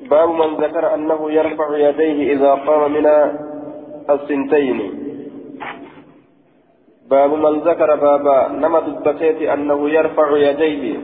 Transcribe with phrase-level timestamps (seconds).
[0.00, 3.06] باب من ذكر أنه يرفع يديه إذا قام من
[4.10, 4.78] السنتين.
[7.10, 10.98] باب من ذكر بابا نما دبتيت أنه يرفع يديه.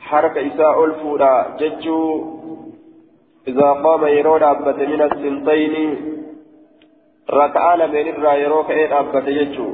[0.00, 2.24] حركة إساء الفورا ججو
[3.48, 5.96] إذا قام يرود أبت من السنتين.
[7.30, 9.68] ركعة لمن الرا يروك إيد أبت ججو.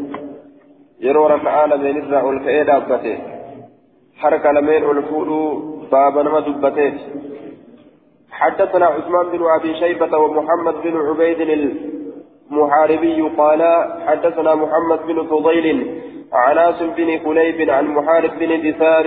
[1.00, 3.18] يرو ركعة لمن الرا أولك إيد أبت
[4.16, 5.42] حركة لمن الفورو
[5.92, 6.98] باب نما دبتيت
[8.40, 11.40] حدثنا عثمان بن أبي شيبة ومحمد بن عبيد
[12.50, 13.62] المحاربي قال
[14.06, 15.66] حدثنا محمد بن فضيل
[16.32, 19.06] عن آسم بن كليب عن محارب بن دثار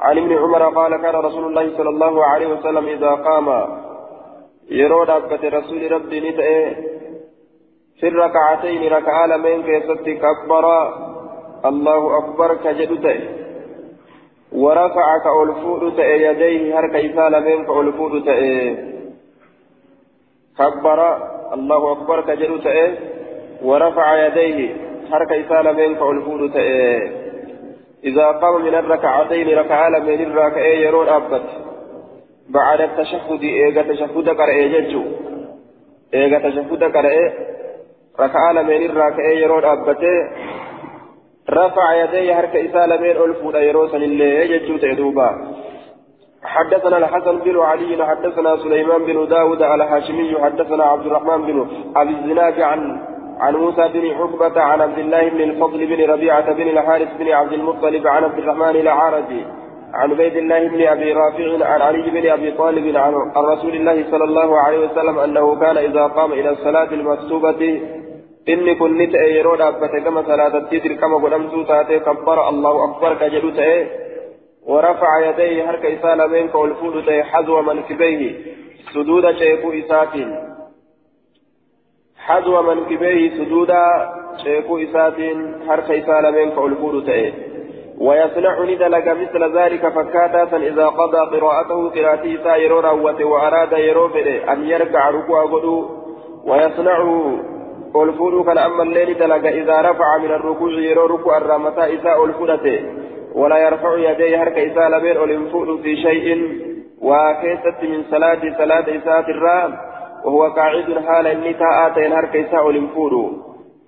[0.00, 3.48] عن ابن عمر قال كان رسول الله صلى الله عليه وسلم إذا قام
[4.70, 6.76] يرون أبت رسول ربي نتأه
[8.00, 10.64] في الركعتين ركعة لمن كيست كبر
[11.64, 13.18] الله أكبر كجدته.
[14.52, 18.76] ورفع كألفود تأي يديه هرك إسال من كألفود تأي.
[20.58, 21.16] كبر
[21.54, 22.94] الله أكبر كجدو تأي.
[23.62, 24.76] ورفع يديه
[25.12, 27.10] هرك إسال من كألفود تأي.
[28.04, 31.46] إذا قام من الركعتين ركع من الركعين يرون أبت.
[32.48, 35.02] بعد التشهد إيغا تشهد قرأي ججو.
[36.14, 37.32] إيغا تشهد قرأي
[38.20, 40.04] ركع من الركعين يرون أبت.
[41.50, 45.30] رفع يديه هرك إسالمين ألفون يروسا اللي يجتوت دوبا
[46.44, 52.60] حدثنا الحسن بن علي حدثنا سليمان بن داود الهاشمي حدثنا عبد الرحمن بن أبي الزناد
[52.60, 53.00] عن
[53.40, 57.52] عن موسى بن عقبة عن عبد الله بن الفضل بن ربيعة بن الحارث بن عبد
[57.52, 59.44] المطلب عن عبد الرحمن العارجي
[59.94, 64.24] عن عبيد الله بن أبي رافع عن علي بن أبي طالب عن رسول الله صلى
[64.24, 67.80] الله عليه وسلم أنه كان إذا قام إلى الصلاة المكتوبة
[68.46, 73.28] inni kun ni ta'e yeroo dhaabbate gama salaatatti dirqama godhamtuu taate kabbara allahu akbar ka
[73.36, 74.08] jedhu ta'e
[74.68, 78.32] ورفع يديه هرك إسالة منك والفود تي حذو منكبيه
[78.94, 80.30] سدود شيكو إساتين
[82.16, 83.72] حذو منكبيه سدود
[84.44, 87.32] شيكو إساتين هرك إسالة منك والفود تي
[88.00, 95.10] ويصنع ندلق مثل ذلك فكاتا إذا قضى قراءته قراءته سائر روته وأراد يروفر أن يركع
[95.10, 95.88] ركوع غدو
[96.44, 96.98] ويصنع
[97.94, 102.78] والفول كان أما الليل دلق إذا رفع من الركوع يرو ركوع الرامتا إساء الفلته
[103.34, 106.28] ولا يرفع يديه هرك إساء لبين والانفول في شيء
[107.02, 109.76] وكيست من صلاة صلاة إساءة الرام
[110.24, 113.32] وهو قاعد حال إني تاءتين هرك إساء والانفول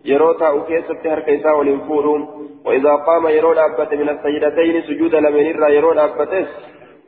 [0.05, 2.29] يرو تاء كيست هرك إساء والانفول
[2.67, 6.49] وإذا قام يرو أبت من السجدتين سجود لمن الرا يرو أبتس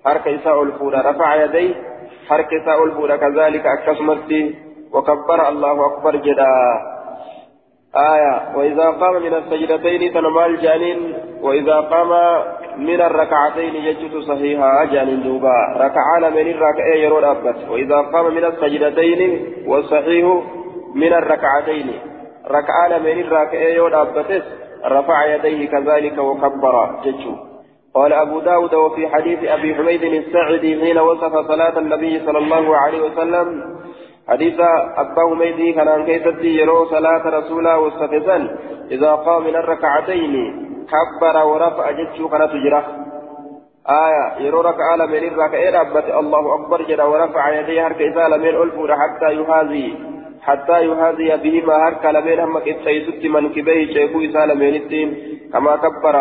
[0.06, 1.74] هرك إساء الفول رفع يديه
[2.30, 4.32] هرك إساء الفول كذلك أكسمت
[4.94, 6.54] وكبر الله أكبر جدا.
[7.96, 12.10] آية وإذا قام من السجدتين تنمال جانين وإذا قام
[12.76, 15.58] من الركعتين يجد صحيحا جانين دوبا.
[15.76, 17.56] ركع من الركعة يرون أبت.
[17.70, 19.20] وإذا قام من السجدتين
[19.66, 20.42] والصحيح
[20.94, 21.88] من الركعتين.
[22.50, 24.44] ركع من الركعة يرون أبتس
[24.84, 27.34] رفع يديه كذلك وكبر ججو
[27.94, 33.00] قال أبو داود وفي حديث أبي حميد السعدي حين وصف صلاة النبي صلى الله عليه
[33.02, 33.76] وسلم
[34.28, 34.60] حديث
[34.96, 38.56] أبا هميدي كان كيفتي يرو صلاة رسولا والسفزان
[38.90, 40.34] إذا قام من الركعتين
[40.92, 42.82] كبر ورفع جتشو كان تجرى
[44.06, 48.74] آية يرو ركع من الركعين أبت الله أكبر جرى ورفع يديه هرك إذا لم الألف
[48.90, 50.12] حتى يهازي.
[50.42, 54.62] حتى يهازي بهما هرك لمن هم كتسيست من كبيه شيخو إذا لم
[55.52, 56.16] كما كبر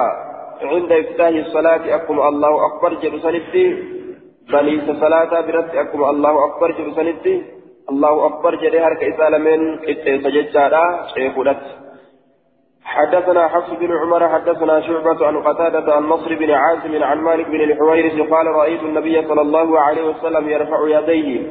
[0.62, 3.66] عند إفتاح الصلاة أكم الله أكبر جرى سنتي
[4.52, 7.61] بني صلاة برت أكم الله أكبر جرى سنتي
[7.92, 9.80] الله أكبر جري هرك إسالمين
[10.24, 11.64] سجدتا شيخولت
[12.84, 17.62] حدثنا حفص بن عمر حدثنا شعبة عن قتادة عن نصر بن عازم عن مالك بن
[17.62, 21.48] الحويرث قال رأيت النبي صلى الله عليه وسلم يرفع يديه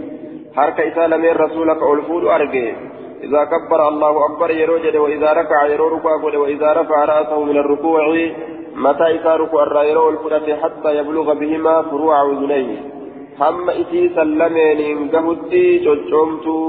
[0.56, 2.74] هرك إسالمين رسولك ألفول أرجي
[3.22, 8.30] إذا كبر الله أكبر يروجد وإذا ركع يرو ركوع وإذا رفع رأسه من الركوع
[8.74, 12.99] متى إذا ركوع الرأيرو الفلة حتى يبلغ بهما فروع أذنيه
[13.40, 16.66] isii san lameeniin gahutti coccomtuu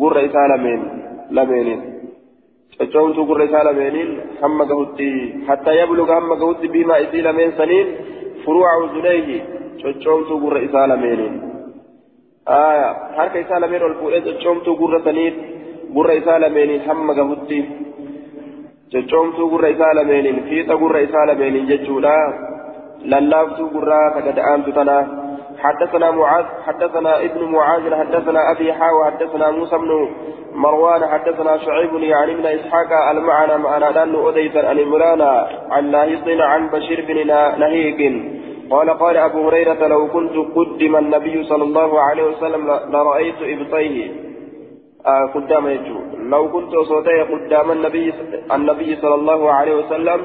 [0.00, 0.80] gurra isaa lameen
[1.30, 1.82] lameeniin
[2.78, 4.10] coccomtuu gurra isaa lameeniin
[4.42, 5.08] hamma gahutti
[5.48, 7.88] hatta yabluga hamma gahutti biimaa isii lameen saniin
[8.44, 9.42] furuuca uzuneeyhi
[9.82, 11.34] coccomtuu gurra isaa lameeniin
[12.46, 15.34] aya harka isaa lameen ol fuudhee coccomtuu gurra saniin
[15.94, 17.64] gurra isaa lameeniin hamma gahutti
[18.92, 22.18] coccomtuu gurra isaa lameeniin fiixa gurra isaa lameeniin jechuudha
[23.12, 25.19] lallaaftuu gurraa kagada'aantu tanaa
[25.60, 30.08] حدثنا معاذ حدثنا ابن معاذ حدثنا أبي حاوى حدثنا موسى بن
[30.54, 35.22] مروان حدثنا شعيب يعني من إسحاق المعنى معنا دان اوديس عن عمران
[35.70, 37.26] عن ناهيق عن بشير بن
[37.60, 38.00] نهيق
[38.70, 44.10] قال قال أبو هريرة لو كنت قدم النبي صلى الله عليه وسلم لرأيت إبطيه.
[45.06, 45.98] آه قدام يجو.
[46.32, 48.14] لو كنت صوتي قدام النبي
[48.54, 50.20] النبي صلى الله عليه وسلم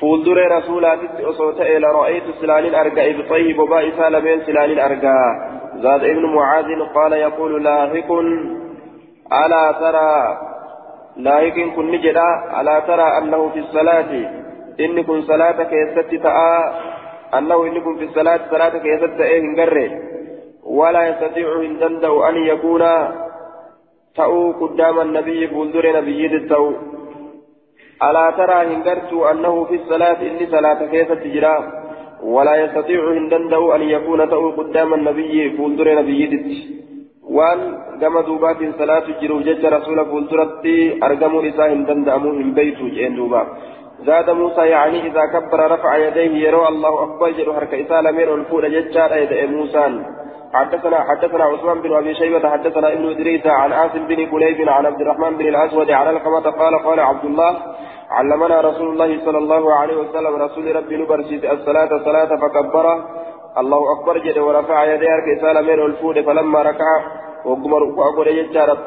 [0.00, 0.98] فولدر رسولات
[1.38, 5.20] صوتي لرأيت سلال أرقى إبطيه بباء سالمين سلال أرقى
[5.82, 8.10] زاد ابن معاذ قال يقول لاهق
[9.32, 10.38] ألا ترى
[11.16, 12.30] لاهق كن نجدا
[12.60, 14.10] ألا ترى أنه في الصلاة
[14.80, 16.72] إن كن صلاة كيست تأى
[17.38, 19.90] أنه إن كن في الصلاة صلاة كيست تأى هنقره
[20.64, 22.84] ولا يستطيع إن دندو أن يكون
[24.16, 26.72] تأو قدام النبي بولدر نبي التو
[28.02, 31.56] ألا ترى هنقرت أنه في الصلاة إني صلاة كيست جرا
[32.22, 36.78] ولا يستطيع إن دندو أن يكون تأو قدام النبي بولدر نبي التو
[37.28, 37.60] waan
[38.00, 43.42] gama duubaatiin salaatu jiruuf jecha rasuula fuulduratti argamuun isaa hin danda'amu hin beeytu jeen duuba
[44.06, 48.64] زاد موسى يعني إذا كبر رفع يديه يرى الله أكبر جل حركة إسالة من الفول
[48.72, 49.84] جتشار يدعي موسى.
[50.54, 55.00] حدثنا حدثنا عثمان بن أبي شيبة حدثنا ابن إدريس عن عاصم بن كليب عن عبد
[55.00, 57.56] الرحمن بن الأسود عن القمة قال قال عبد الله
[58.10, 63.04] علمنا رسول الله صلى الله عليه وسلم رسول ربي نبرسيت الصلاة صلاة فكبر.
[63.58, 67.02] الله أكبر جل ورفع يديه كإسالة من الفول فلما ركع
[67.44, 68.78] وقم ركوع قول يجار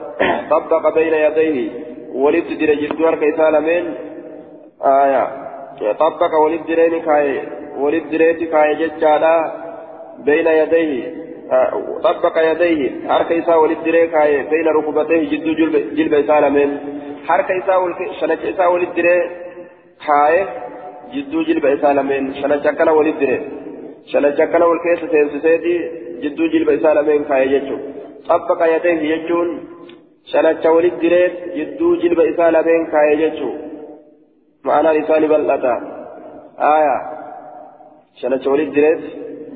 [0.50, 1.72] طبق بين يديه
[2.16, 3.94] ولد در جدوار كإسالة من
[4.86, 5.28] آية
[6.00, 7.42] طبق ولد درين كاي
[7.78, 8.92] ولد دريت كاي
[10.26, 11.22] بين يديه.
[12.04, 16.70] طبق يديه حركة إساء ولد دري كاي بين ركبتيه جدو جلب, جلب إسالة من
[17.28, 17.80] حركة إساء
[18.20, 19.18] شنك إساء ولد دري
[20.08, 20.36] كاي
[21.14, 23.38] جدو جلب إسالة من شنك ولد دري
[24.12, 25.76] شنك كنا والكيس تنسيتي
[26.24, 27.78] جدو جلب إسالة من كاي ججو.
[28.30, 29.50] طبق يديه يجون.
[30.32, 33.52] شنك ولد دريت جدو جلب إسالة من كاي ججو.
[34.66, 35.76] معنى لساني بلطا
[36.76, 36.98] آية.
[38.22, 39.04] شنك ولد دريت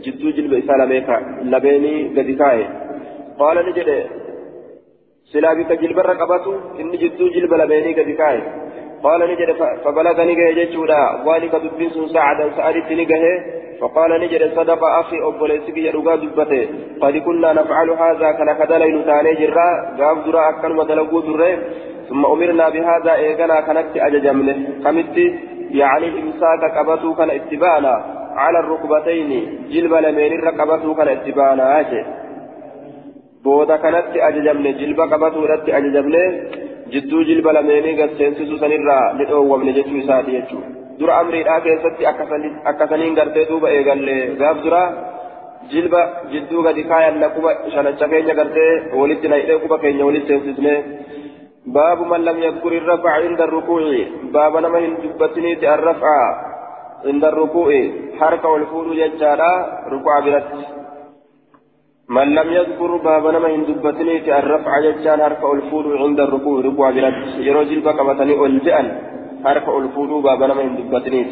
[0.03, 0.53] جدو جلب
[0.91, 2.67] ميكا لبيني قد كاي.
[3.39, 3.89] قال نجد
[5.31, 6.45] سلا بك جلب الرقبة
[6.79, 8.39] إن جدو جلب لبيني قد كاي.
[9.03, 9.49] قال نجد
[9.83, 13.23] فبلغني جيجودا ذلك دبين ساعدا سألت نجه
[13.81, 16.61] فقال نجد صدق أخي أبو ليسك يرغى دبته.
[17.01, 19.69] قد كنا نفعل هذا كان كدلين تاني جرا
[19.99, 21.51] قام درا أكن ودلقوا درا
[22.09, 24.57] ثم أمرنا بهذا إيقنا كانت أججمنه.
[24.83, 25.17] كمت
[25.81, 29.30] يعني الإمساك قبطوا كان اتبانا على الركبتين
[29.72, 32.00] جلب لمن رقبته كان اتبانا أجي
[33.44, 36.24] بودا كانت أججمنه جلب قبطوا رت أججمنه
[36.92, 40.60] جدو جلب لمن قد سنسسو سنرى لتوم نجتو ساتي يجو
[41.00, 42.06] dura amriidhaa keessatti
[42.70, 44.80] akkasaniin gartee duuba eegalle gaaf dura
[45.72, 46.00] jilba
[46.32, 50.74] jidduu gadi kaayanna quba shanacha keenya gartee walitti nahidhee quba keenya walitti seensisne
[51.76, 54.02] baabu man lam yadkur irrafaca inda rukuuci
[54.36, 54.94] baaba nama hin
[57.03, 57.81] rukuuci
[58.19, 59.51] harka ol fuudhu jechaadha
[59.91, 60.63] rukuuca biratti
[62.09, 67.13] من لم يذكر باب نما هند بتنيت الرفع ججان هرك الفول عند الركوع ركوع بلاد
[67.47, 68.87] يروجل بقبتني الجأن
[69.45, 71.31] حرف الفودو باب لما يندبتنيت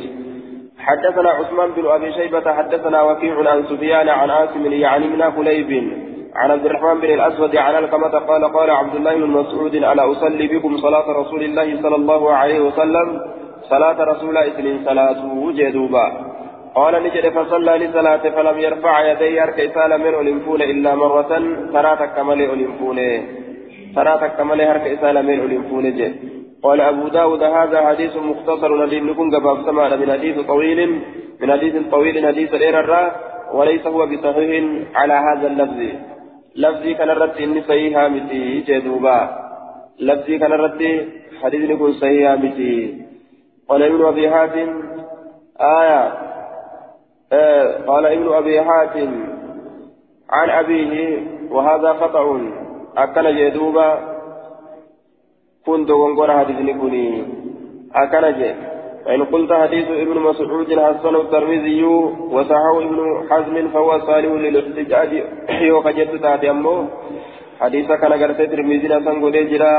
[0.77, 5.71] حدثنا عثمان بن أبي شيبة حدثنا وكيع عن سفيان عن عاصم يعني من كليب
[6.35, 10.47] عن عبد الرحمن بن الأسود عن القمة قال قال عبد الله بن مسعود ألا أصلي
[10.47, 13.07] بكم صلاة رسول الله صلى الله عليه وسلم؟
[13.69, 16.05] صلاة رسول الله صلاة جدوبا
[16.75, 19.67] قال نجد فصلى لصلاة فلم يرفع يديه أركي
[20.03, 21.31] من أولنفون إلا مرة.
[21.73, 22.99] ترى تكمل أولنفون
[23.95, 24.95] ترى تكمل أركي
[25.27, 26.15] من أولنفون جد
[26.63, 30.79] قال أبو داود هذا حديث مختصر ندين لكم قباب سمعنا من حديث طويل
[31.41, 33.09] من حديث طويل حديث الراء
[33.53, 34.63] وليس هو بصحيح
[34.95, 35.81] على هذا اللفظ.
[36.55, 39.19] لفظي كان الرد إني صحيحة متي جدوبا
[39.99, 41.07] لفظي كان الرد
[41.43, 43.03] حديث نكون صحيحة متي.
[43.73, 44.83] قال ابن أبي حاتم
[45.61, 46.13] آية
[47.33, 49.11] آه قال ابن أبي حاتم
[50.29, 51.19] عن أبيه
[51.51, 52.41] وهذا خطأ
[52.97, 53.99] أكل جدوبا
[55.65, 57.23] كنت غنغور حديثني كوني
[57.95, 58.39] أكنج
[59.05, 61.83] فإن قلت حديث ابن مسعود حسن الترمذي
[62.35, 65.23] وصححه ابن حزم فهو صالح للاحتجاج
[65.71, 66.87] وقجت تاتي أمه
[67.59, 69.75] حديث كان قرأت الترمذي نسان قد جرا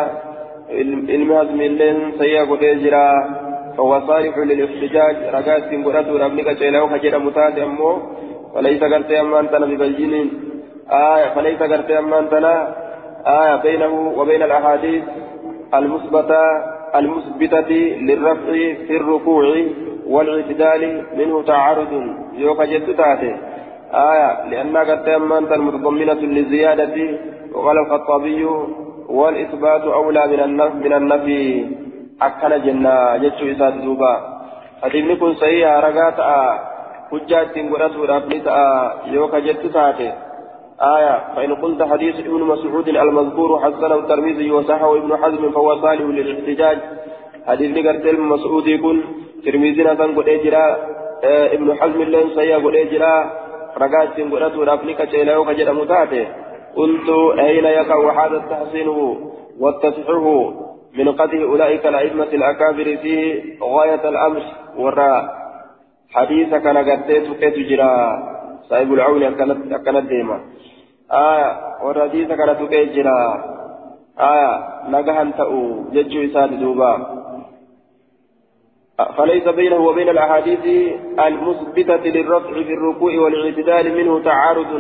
[0.70, 3.43] علم حزم اللين سيئا قد جرا.
[3.76, 5.16] فهو صالح للاحتجاج.
[5.34, 8.02] رقات قرأت ربنك جيله حجر متاتي أمه
[8.54, 10.12] وليس قرأت أمان تنا ببجين
[10.90, 12.54] آية فليس قرأت أمان تنا
[13.26, 15.04] آية بينه وبين الأحاديث
[15.74, 16.44] المثبتة
[16.94, 17.70] المثبتة
[18.08, 18.52] للرفع
[18.86, 19.44] في الركوع
[20.06, 20.82] والاعتدال
[21.18, 21.92] منه تعارض
[22.38, 23.32] يوكا جدت تاتي.
[24.10, 26.96] آية لأنها قد تأمنت المتضمنة للزيادة.
[27.54, 28.44] وقال الخطابي
[29.08, 30.22] والإثبات أولى
[30.84, 31.66] من النفي.
[32.22, 34.34] من النفي أكن جنة جتشو إسات دوبا
[34.82, 36.20] حديث كن صحيح رقات
[37.10, 40.12] حجات قرأت رابنتا يوكا جت تاتي
[40.80, 46.78] آية فإن قلت حديث ابن مسعود المذكور حسنه الترمذي وصححه ابن حزم فهو صالح للاحتجاج
[47.46, 49.02] حديث نقرت المسعود يكون
[49.44, 50.28] ترمذينا كان قد
[51.24, 53.30] ابن حزم لين سيا قد اجرا
[53.78, 56.26] رقات قرأت رابنك شيلا يوكا جت متاتي
[56.76, 58.88] قلت أين يقع هذا التحسين
[59.60, 60.63] والتصحيح
[60.94, 64.42] من قتل أولئك الأئمة الأكابر فيه غاية الأمر
[64.76, 65.44] وراء
[66.14, 67.94] حديث كان قديت كيت جرا
[68.68, 70.40] صاحب العون أكنت ديما
[71.12, 71.50] آية
[71.82, 73.20] والحديث كان كيت جرا.
[74.20, 74.52] آية
[74.88, 76.92] نجهن تأو ججو إساد دوبا.
[79.16, 80.64] فليس بينه وبين الأحاديث
[81.26, 84.72] المثبتة للرفع في الركوع والاعتدال منه تعارض.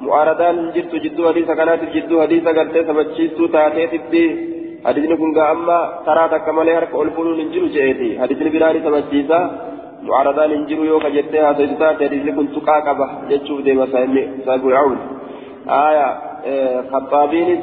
[0.00, 4.53] معارضان جدت جدو حديث كانت جدو حديث قديت سبتشيستو تاتيت
[4.86, 9.40] حديثني كن أما ترى تكمل هرك ألفون ننجلو جئتي حديثني بلاني سمجيسا
[10.06, 13.86] معارضان ننجلو يوكا جتها سيدتا حديثني كن تقاقبة جتشو ديما
[14.46, 14.98] سايبو يعون
[15.86, 16.08] آية
[16.90, 17.62] خطابينس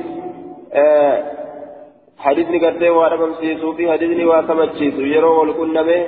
[2.26, 6.00] حديثني قرتي وأنا ممسيسو في حديثني واسمجيسو يرو والكنمي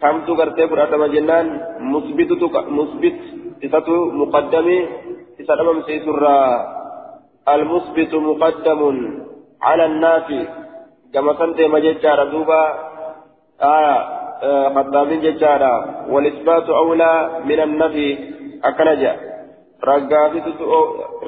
[0.00, 1.46] كمتو قرتي فرأتما جنان
[1.92, 2.30] مثبت
[2.78, 3.18] مثبت
[3.64, 4.78] إساتو مقدمي
[5.40, 6.12] إساتو ممسيسو
[7.54, 8.80] المثبت مقدم
[9.62, 10.28] على الناس
[11.14, 12.62] كما سنت مججارا دوبا
[13.62, 13.96] آية
[14.42, 15.74] آه خطابين ججارا
[16.08, 18.08] والإثبات أولى من النفي
[18.64, 19.16] أكنجا
[19.84, 20.46] رقافت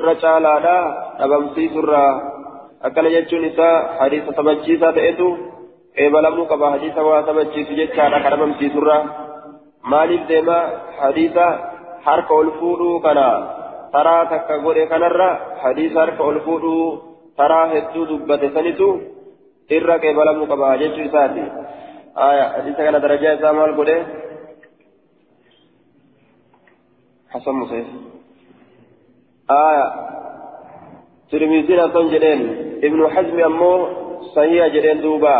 [0.09, 0.79] رجالا لا
[1.25, 2.07] أبمسيس الرا
[2.83, 5.31] أكنجا جنسا حديث تبجيسا تأتو
[6.01, 8.97] waa sabachiisu jechaadha kan dhabamsiisurra
[9.83, 10.59] maaliif deema
[11.01, 11.47] hadiisa
[12.05, 13.27] harka ol fuudhuu kana
[13.93, 15.31] taraa takka godhe kanarra
[15.63, 18.89] hadiisa harka ol fuudhuu taraa hedduu dubbate sanitu
[19.77, 21.45] irra qeebalamuu qaba jechuu isaati.
[22.15, 23.99] Hadiisa kana darajaa isaa maal godhe?
[27.31, 27.87] حسن مصيف
[29.51, 29.87] آية
[31.31, 32.41] ترمذين أصلا جدين
[32.85, 33.73] ابن حزم أمو
[34.35, 35.39] صحيح جدين دوبا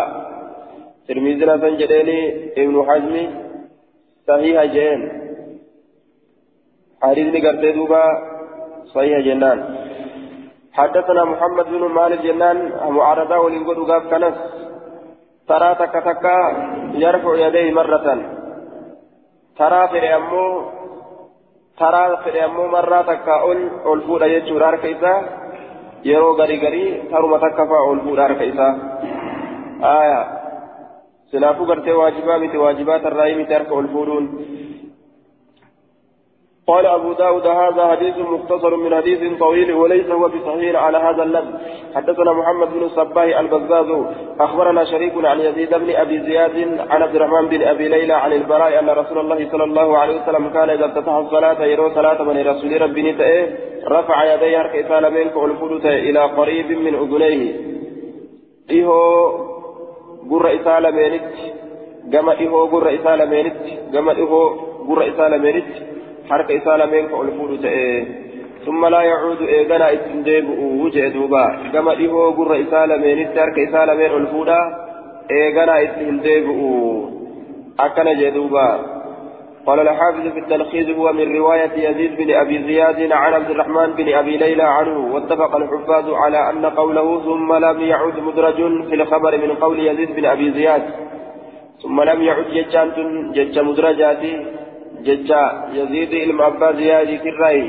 [1.09, 2.09] ترمذين أصلا جدين
[2.59, 3.15] ابن حزم
[4.29, 5.01] صحيح جدين
[7.03, 8.05] حديث نقرت دوبا
[8.95, 9.59] صحيح جنان
[10.73, 12.59] حدثنا محمد بن مالك جنان
[12.89, 14.37] معارضة ولنقول قاب كنس.
[15.49, 16.25] ترى تك تك
[16.95, 18.07] يرفع يديه مرة.
[19.59, 20.63] ترى في أمو
[21.79, 25.15] ترى في أمو مرة تك أول أول فودا يجور أركيسا
[26.05, 28.69] يرو غري غري ترى تكفى أول فودا أركيسا
[29.83, 30.21] آية.
[31.33, 34.25] سلافو قرتي واجبات واجبات الرأي مترك أول فودون.
[36.71, 41.53] قال أبو داود هذا حديث مختصر من حديث طويل وليس هو بصحيح على هذا اللفظ.
[41.95, 43.91] حدثنا محمد بن الصباح البزاز
[44.41, 46.57] أخبرنا شريك عن يزيد بن أبي زياد
[46.91, 50.49] عن عبد الرحمن بن أبي ليلى عن البراء أن رسول الله صلى الله عليه وسلم
[50.49, 53.49] كان إذا افتتح الصلاة يرو صلاة من رسول ربي نتأه
[53.89, 57.55] رفع يديه هرك إسالمين كألفلت إلى قريب من أذنيه.
[58.71, 59.01] إيهو
[60.31, 61.31] قر إسالمينت
[62.13, 63.57] كما إيهو قر إسالمينت
[63.93, 64.49] كما إيهو
[64.89, 65.71] قر إسالمينت
[66.31, 68.21] حركة إسالة fuudhu ta'e
[68.67, 70.49] ثم لا يعود إيغانا إتنديب
[70.85, 74.59] وجه دوبا كما إيهو قر إسالة من إتارك إسالة من الفودا
[75.31, 76.47] إيغانا إتنديب
[77.81, 78.69] أكنا جدوبا
[79.67, 84.15] قال الحافظ في التلخيص هو من رواية يزيد بن أبي زياد عن عبد الرحمن بن
[84.15, 88.57] أبي ليلى عنه واتفق الحفاظ على أن قوله ثم لم يعد مدرج
[88.89, 90.83] في الخبر من قول يزيد بن أبي زياد
[91.83, 94.60] ثم لم يعد ججان جج مدرجاتي
[95.07, 95.43] ججا
[95.79, 97.61] يزيد علم أبا زيادي تراي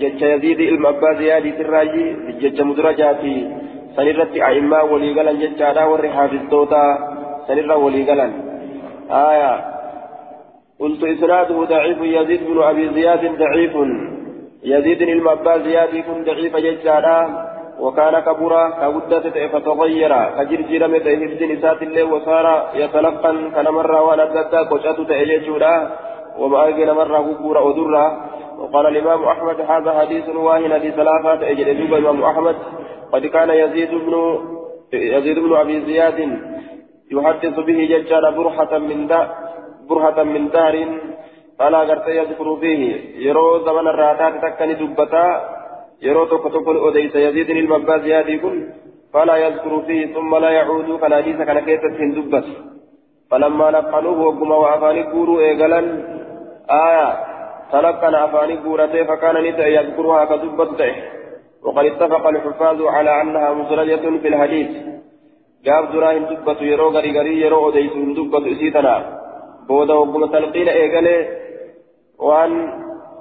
[0.00, 3.36] ججا يزيد علم أبا زيادي تراي ججا مدرجاتي
[3.96, 6.84] سنرت أئمة وليقلا ججا دا ور حافظتوتا
[7.48, 8.26] سنر وليقلا
[9.10, 9.52] آية
[10.80, 13.74] قلت إسناده ضعيف يزيد بن أبي زياد ضعيف
[14.72, 17.18] يزيد علم أبا زيادي كن ضعيف ججا دا
[17.80, 24.98] وكان كبرا كودت فتغير كجرجير متى حفظ نسات الله وصار يتلقن كنمر وأنا ددا قشات
[25.08, 25.74] تأجيجودا
[26.38, 28.06] وما أرجل مرة كبورا ودرا
[28.58, 31.50] وقال الإمام أحمد هذا حديث واهن في ثلاثة.
[31.50, 32.56] أجل أجوب الإمام أحمد.
[33.12, 34.14] قد كان يزيد بن
[34.92, 36.18] يزيد بن أبي زياد
[37.12, 39.20] يحدث به ججال برحة من دا
[39.88, 40.74] برهة من دار
[41.58, 42.82] فلا قرت يذكر فيه.
[43.26, 45.26] يرو زمن الراتات تكني دبتا.
[46.02, 48.56] يرو توك توك أديس يزيد المبا زياد يكون
[49.12, 50.96] فلا يذكر فيه ثم لا يعود.
[51.00, 52.46] فلا حديث كان كيسة دبت.
[53.30, 55.80] فلما لقنوه وقما وأفاني قولوا إيقلا
[56.70, 57.08] آية.
[57.72, 60.80] تلقن أفاني قورته فكان نتا يذكرها كدبت
[61.64, 64.70] وقد اتفق الحفاظ على أنها مزرجة في الحديث.
[65.64, 68.94] جاب دراهم دبت يرو غري غري يرو أديس دبت إسيتنا
[69.68, 71.16] بودا وقم تلقين إيقالي
[72.18, 72.52] waan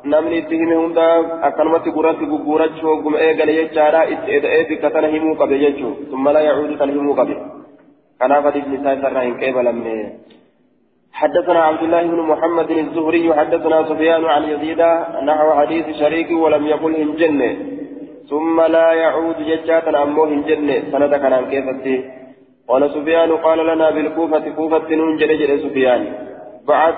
[0.03, 1.05] namni itti hime hunda
[1.47, 6.41] akkanumatti gurratti gugguurachuu hogguma eegale jechaadha itti eda'ee bikka tana himuu qabe jechuu summa la
[6.47, 7.35] yacuudu tan himuu qabe
[8.19, 9.95] hadiisni isaa isarraa hin qeebalamne
[11.13, 14.81] حدثنا عبد الله بن محمد الزهري حدثنا سفيان عن يزيد
[15.29, 17.51] نحو حديث شريك ولم يقل إن جنة
[18.29, 21.65] ثم لا يعود ججاتا أمه إن جنة سند كان كيف
[22.67, 26.01] قال سفيان قال لنا بالكوفة كوفة نون جل سفيان.
[26.67, 26.95] بعد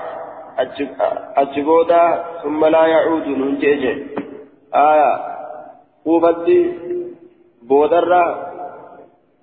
[1.36, 3.84] أجبودا ثم لا يعود نون جيج
[4.74, 5.12] آية
[6.04, 6.72] كوفة
[7.62, 8.45] بودرة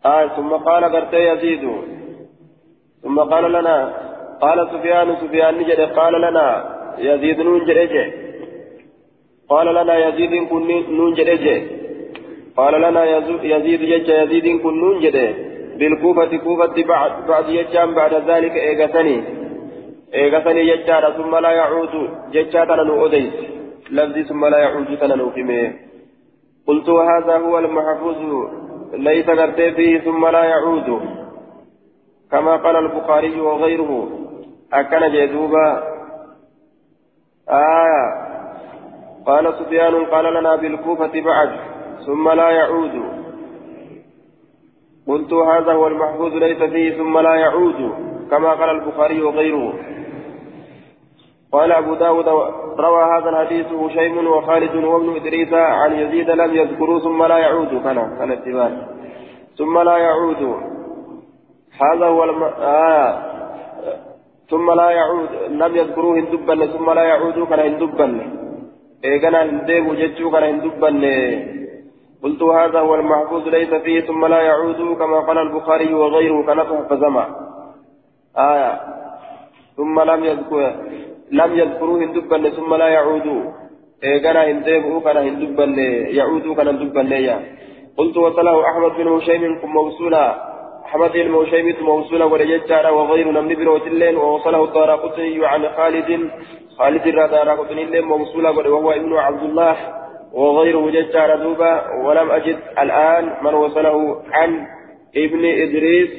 [0.05, 1.63] آية ثم قال قرتي يزيد.
[3.03, 3.93] ثم قال لنا
[4.41, 6.45] قال سفيان سفيان نجد قال لنا
[6.98, 8.13] يزيد نون جريج
[9.50, 10.62] قال لنا يزيد كن
[10.98, 11.45] نون جريج
[12.57, 13.03] قال لنا
[13.43, 15.36] يزيد جج يزيد كن نون جريج
[15.79, 19.24] بالكوفة كوفة بعد بعد يجام بعد ذلك إيغسني.
[20.15, 21.93] إيغسني يجار ثم لا يعود.
[22.33, 23.33] ججاتنا نؤديس
[23.91, 25.31] لفظي ثم لا يعود تننو
[26.67, 28.19] قلت هذا هو المحفوظ.
[28.93, 31.01] ليس غرتي فيه ثم لا يعود.
[32.31, 34.09] كما قال البخاري وغيره.
[34.73, 35.83] أكن جدوبا
[37.50, 38.23] آه.
[39.25, 41.50] قال سفيان قال لنا بالكوفة بعد.
[42.05, 43.03] ثم لا يعود.
[45.07, 47.91] قلت هذا هو المحفوظ ليس فيه ثم لا يعود.
[48.31, 49.73] كما قال البخاري وغيره.
[51.53, 52.27] قال أبو داود
[52.79, 57.83] روى هذا الحديث هشيم وخالد وابن إدريس عن يزيد لم يذكروا ثم لا يعود.
[57.83, 58.88] كان كان
[59.57, 60.41] ثم لا يعود.
[61.81, 62.43] هذا هو الم...
[62.43, 63.33] آه.
[64.50, 65.29] ثم لا يعود.
[65.50, 68.07] لم يذكروه هندبا ثم لا يعودوا كان هندبا
[69.05, 70.89] إيقنا هندب جتشو كان هندبا
[72.24, 74.00] قلت هذا هو المحفوظ ليس فيه.
[74.07, 74.98] ثم لا يعود.
[75.00, 76.45] كما قال البخاري وغيره.
[76.48, 77.25] كان فزما
[78.38, 78.79] آية
[79.77, 80.74] ثم لم يذكر.
[81.32, 83.44] لم يذكروه هندبا ثم لا يعودوا.
[84.03, 85.65] إيقنا هندب كان هندبا
[86.20, 87.39] يعودوا كان هندبا
[87.98, 90.54] قلت وصله أحمد بن هشيم موصولا.
[90.86, 96.10] أحمد الموشيمي موصولا ولججارا وغير نمن بروت اللين ووصله الدار قطني عن خالد.
[96.78, 99.76] خالد الدار قطني موصولا وهو ابن عبد الله
[100.34, 101.74] وغيره ججارا دوبا.
[102.06, 104.67] ولم أجد الآن من وصله عن
[105.17, 106.10] ابن إدريس.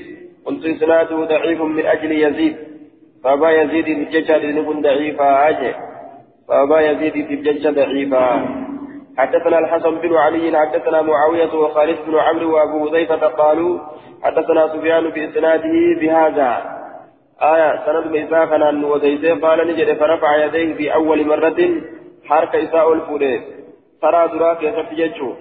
[0.47, 2.57] قلت إسناده ضعيف من أجل يزيد.
[3.25, 5.75] فأبا يزيد في الججار لنكن ضعيفا أجل
[6.49, 8.45] فأبا يزيد في الججار ضعيفا
[9.19, 13.79] حدثنا الحسن بن علي حدثنا معاوية وخالد بن عمرو وأبو حذيفة قالوا
[14.23, 16.75] حدثنا سفيان بإسناده بهذا
[17.43, 21.61] آية سند ميساء كان وزيزي قال نجد فرفع يديه في أول مرة
[22.29, 23.41] حرك إساء الفولي
[24.03, 25.35] ترى دراك يستججو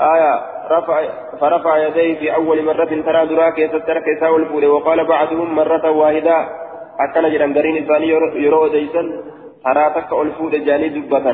[0.00, 0.34] آية
[0.70, 1.08] رفع
[1.40, 6.48] فرفع يديه في أول مرة ترى دراك يسترك إساء الفولي وقال بعضهم مرة واحدة
[7.18, 8.08] نجد أنقرين ثاني
[8.46, 9.02] يرو زيسا
[9.64, 11.26] ترى تك الفولي جاني دبة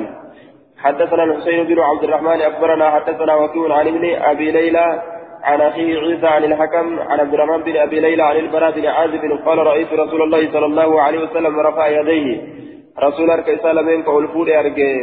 [0.85, 5.03] حدثنا الحسين بن عبد الرحمن أخبرنا حدثنا وكيل عن ابن أبي ليلى
[5.43, 9.39] عن أخيه عيسى عن الحكم عن عبد الرحمن بن أبي ليلى عن البراء بن عازب
[9.47, 12.43] قال رأيت رسول الله صلى الله عليه وسلم رفع يديه
[13.03, 14.95] رسول أرك إسالمين كأولفور أرجي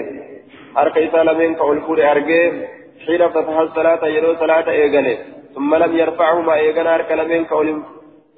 [0.78, 2.52] أرك إسالمين كأولفور أرجي
[3.06, 5.18] حين فتح الصلاة يرو صلاة إيغالي
[5.56, 7.84] ثم لم يرفعهما إيغانا أرك لمن كأولم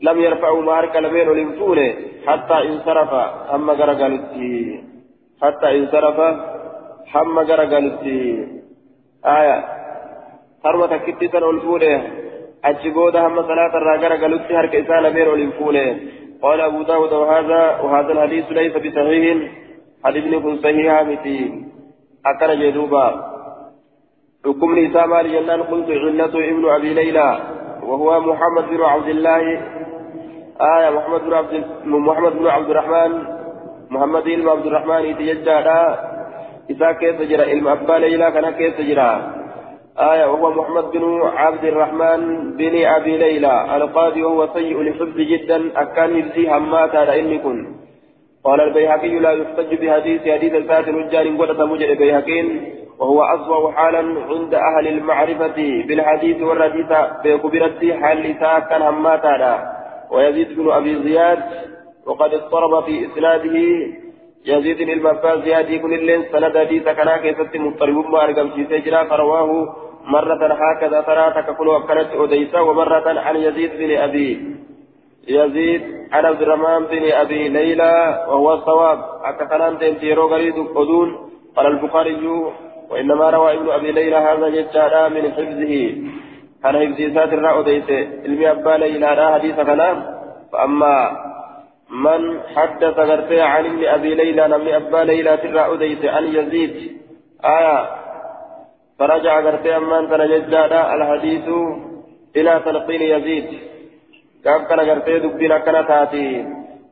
[0.02, 1.94] لم يرفعهما أرك لمن أولمتونه
[2.28, 3.14] حتى انصرف.
[3.56, 4.84] أما غرقلتي
[5.42, 6.20] حتى انصرف.
[11.44, 11.94] ol fuudhe
[12.64, 15.86] achi booda hamma salaata irraa gara galutti harka isaa lameen ol hin fuune
[16.44, 19.38] قال أبو داود وهذا وهذا الحديث ليس بصحيح.
[20.06, 21.40] حديث كن صحيحا متي
[22.26, 23.08] أكن جدوبا.
[24.46, 27.30] حكم نساء مال قلت علة ابن أبي ليلى.
[27.88, 29.42] وهو محمد بن عبد الله
[30.62, 33.24] آية محمد بن عبد محمد بن عبد الرحمن
[33.90, 35.68] محمد بن عبد الرحمن يتجدد
[36.70, 39.12] إذا كيف جرى؟ علم أبا ليلى كان كيف جرى؟
[40.00, 42.22] آية وهو محمد بن عبد الرحمن
[42.58, 47.68] بن أبي ليلى القاضي وهو سيء الحفظ جدا أكان يبزي همات على كن.
[48.44, 52.48] قال البيهقي لا يحتج بحديث حديث الفات رجال قد مجد البيهقين.
[53.00, 56.92] وهو أصوى حالا عند أهل المعرفة بالحديث والرديث
[57.26, 59.54] بكبرت حال لساء كان همات على
[60.12, 61.40] ويزيد بن أبي زياد
[62.06, 63.58] وقد اضطرب في إسناده.
[64.46, 69.76] يزيد المفاز زيادي كن اللين سند حديث كنا كيست مضطرب ما أرقم في سجرا فرواه
[70.06, 74.56] مرة هكذا ترى تككل وكانت أديسة ومرة عن يزيد بن أبي.
[75.28, 79.00] يزيد عن عبد الرحمن بن أبي ليلى وهو الصواب.
[79.24, 81.10] أكثران تنتيرو غريد أدون.
[81.56, 82.16] قال البخاري
[82.94, 85.74] وإنما روى ابن أبي ليلى هذا جدار من حفظه.
[86.64, 89.98] كان حفظ ساتر أديسة علمي أبا ليلى حديث كلام.
[90.54, 90.96] فأما
[91.90, 92.22] من
[92.56, 96.74] حدث غرتي عن ابن أبي ليلى نمني أبا ليلى ترى أديت عن يزيد.
[97.46, 97.78] آية.
[99.00, 100.54] فرجع غرتي أمان تنجد
[100.96, 101.48] الحديث
[102.38, 103.48] إلى تلقين يزيد.
[104.44, 106.46] كيف كان غرتي دبنا كان تاتي.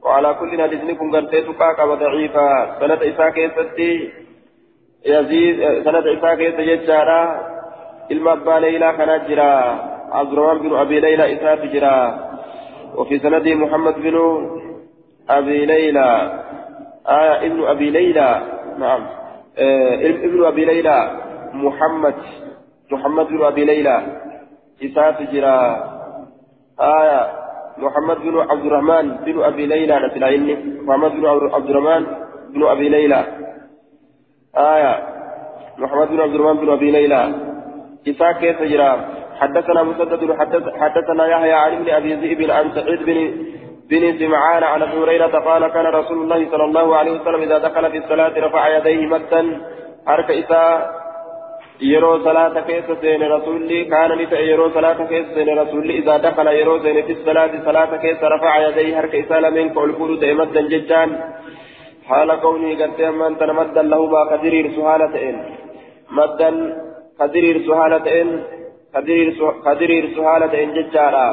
[0.03, 2.47] وعلى كل حديث كن غرتي تقاك وضعيفا
[2.79, 4.20] سنة إساء كيستي
[5.05, 7.39] يزيد سنة إساء كيست ججارا
[8.11, 9.09] إلما ليلى كان
[10.11, 12.31] عبد الرحمن بن أبي ليلى إساء جرا.
[12.95, 14.17] وفي سند محمد بن
[15.29, 16.41] أبي ليلى.
[17.07, 18.41] آه ابن أبي ليلى.
[18.79, 19.01] نعم.
[19.57, 19.95] آه
[20.27, 21.11] ابن أبي ليلى.
[21.53, 22.15] محمد.
[22.91, 24.01] محمد بن أبي ليلى.
[24.83, 25.91] إساف جرا.
[26.79, 27.29] آية
[27.77, 29.99] محمد بن عبد الرحمن بن أبي ليلى.
[30.07, 32.05] نتلاقيني محمد بن عبد الرحمن
[32.53, 33.23] بن أبي ليلى.
[34.57, 35.07] آية.
[35.77, 37.51] محمد بن عبد الرحمن بن أبي ليلى.
[38.07, 40.21] إساف كيف جرا حدثنا مسدد
[40.79, 43.17] حدثنا يحيى عن ابن أبي ذئب عن سعيد بن
[43.89, 47.91] بن سمعان عن أبي هريرة قال كان رسول الله صلى الله عليه وسلم إذا دخل
[47.91, 49.61] في الصلاة رفع يديه مدا
[50.07, 51.01] حرك إساء
[51.81, 56.79] يرو صلاة كيس سين رسولي؟ كان نتا يرو صلاة كيس سين رسولي؟ إذا دخل يرو
[56.83, 61.09] سين في الصلاة صلاة كيس رفع يديه؟ حرك إساء لمن كل فلو مدا ججان
[62.07, 65.35] حال كوني قد من تنمدا له ما قدرير سهالة إن
[66.11, 66.51] مدا
[67.19, 68.43] قدرير سهالة إن
[69.65, 71.29] قدرير سهالة إن ججارا.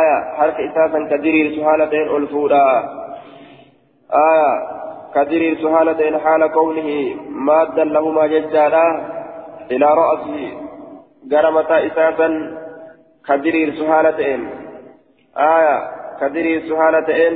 [0.00, 2.66] آية حرف إساسا كدرير سهالتين ألفودا.
[4.30, 4.52] آية
[5.14, 6.88] كدرير سهالتين حال كونه
[7.28, 8.86] مادا لهما ججالا
[9.70, 10.52] إلى رأسه
[11.32, 12.28] قرمتا إساسا
[13.28, 14.50] كدرير سهالتين
[15.36, 15.76] آية
[16.20, 17.34] كدرير سهالتين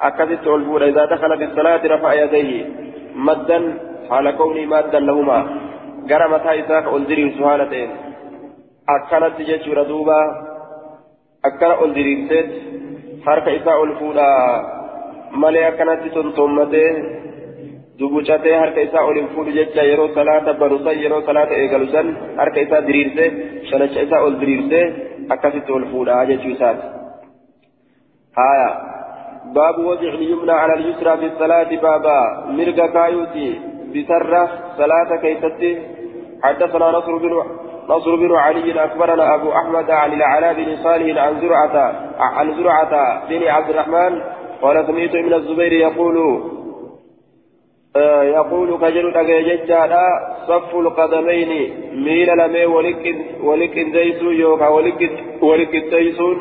[0.00, 2.66] أكدت ألفودا إذا دخل في الصلاة رفع يديه
[3.14, 3.58] مدا
[4.10, 5.38] حال كونه مادا لهما
[6.10, 7.90] قرمتا إساسا ألدرير سهالتين
[8.88, 10.48] أكلت جيش ردوبا
[11.82, 12.48] ol diriirseet
[13.26, 14.62] harka isaa ol fuudhaa
[15.42, 16.90] malee akkanatti tontommatee
[17.98, 22.08] dugucatee harka isaa ol hin fuudhu jecha yeroo salaata barusan yeroo salaata eegalu san
[22.40, 23.30] harka isaa diriirsee
[23.70, 24.84] shanacha isaa ol diriirsee
[25.34, 26.86] akkasitti ol fuudhaa jechuu isaati.
[28.38, 28.68] haya
[29.54, 31.70] باب وضع اليمنى على اليسرى في الصلاة.
[31.82, 32.18] بابا
[32.50, 33.60] مرقى كايوتي
[33.94, 34.48] بسرة.
[34.78, 35.78] صلاة كيستي
[36.42, 37.42] حدثنا نصر بن
[37.88, 41.76] نصر بن علي أخبرنا أبو أحمد عن العلاء بن صالح عن زرعة
[42.18, 42.92] عن زرعة
[43.28, 44.22] بن عبد الرحمن.
[44.62, 46.42] قال سمعت من الزبير يقول
[47.96, 50.06] آه يقول كجل تججادا
[50.48, 51.50] صف القدمين
[52.04, 55.10] ميل لمي ولك ولك زيسو يوكا ولك
[55.42, 56.36] ولك زيسون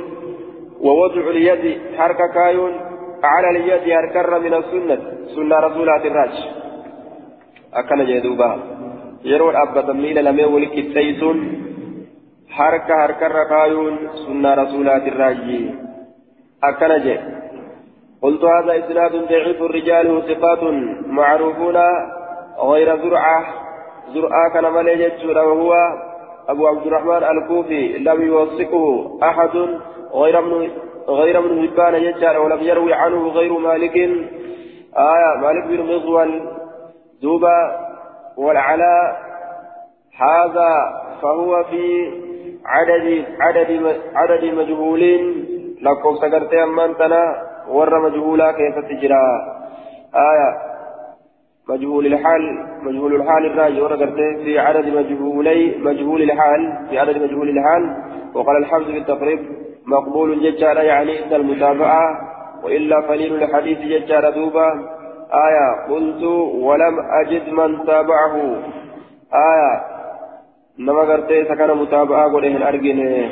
[0.81, 2.86] ووضع اليد حركة كايون
[3.23, 4.97] على اليد هركر من السنة.
[5.35, 6.35] سنة رسولات الراج.
[7.73, 8.51] أكن جدوبا
[9.23, 11.37] yeroo dhaabbatan miila lamee wali qixxeessuun
[12.57, 15.73] harka harkarra kaayuun sunnaa rasuulaatirraayi
[16.61, 17.37] akkana jedhe
[18.23, 19.61] قلت هذا إسناد ضعيف.
[19.61, 20.63] الرجال ثقات
[21.07, 21.77] معروفون.
[22.71, 23.39] غير زرعة.
[24.13, 25.71] زرعة كان مليجة وهو
[26.49, 27.97] أبو عبد الرحمن الكوفي.
[27.97, 28.85] لم يوثقه
[29.23, 29.55] أحد.
[30.13, 30.69] غير من
[31.09, 33.95] غير من هبان يجعل ولم يروي عنه غير مالك.
[34.97, 36.41] آية مالك بن مغول
[37.21, 37.87] دوبا
[38.37, 39.17] والعلاء
[40.19, 40.71] هذا
[41.21, 42.11] فهو في
[42.65, 45.45] عدد عدد عدد مجهولين.
[45.81, 49.25] لكم سكرت أمان تنا ور مجهولا كيف تجرى.
[50.15, 50.67] آية
[51.69, 57.97] مجهول الحال مجهول الحال الراجي ورقرت في عدد مجهولي مجهول الحال في عدد مجهول الحال.
[58.33, 62.19] وقال الحمد بالتقريب مقبول ججار يعني إن المتابعة
[62.63, 64.69] وإلا قليل الحديث ججار دوبا.
[65.33, 66.23] آية قلت
[66.67, 68.35] ولم أجد من تابعه.
[69.33, 69.81] آية
[70.79, 73.29] نما قرتي سكن متابعة قله الأرجن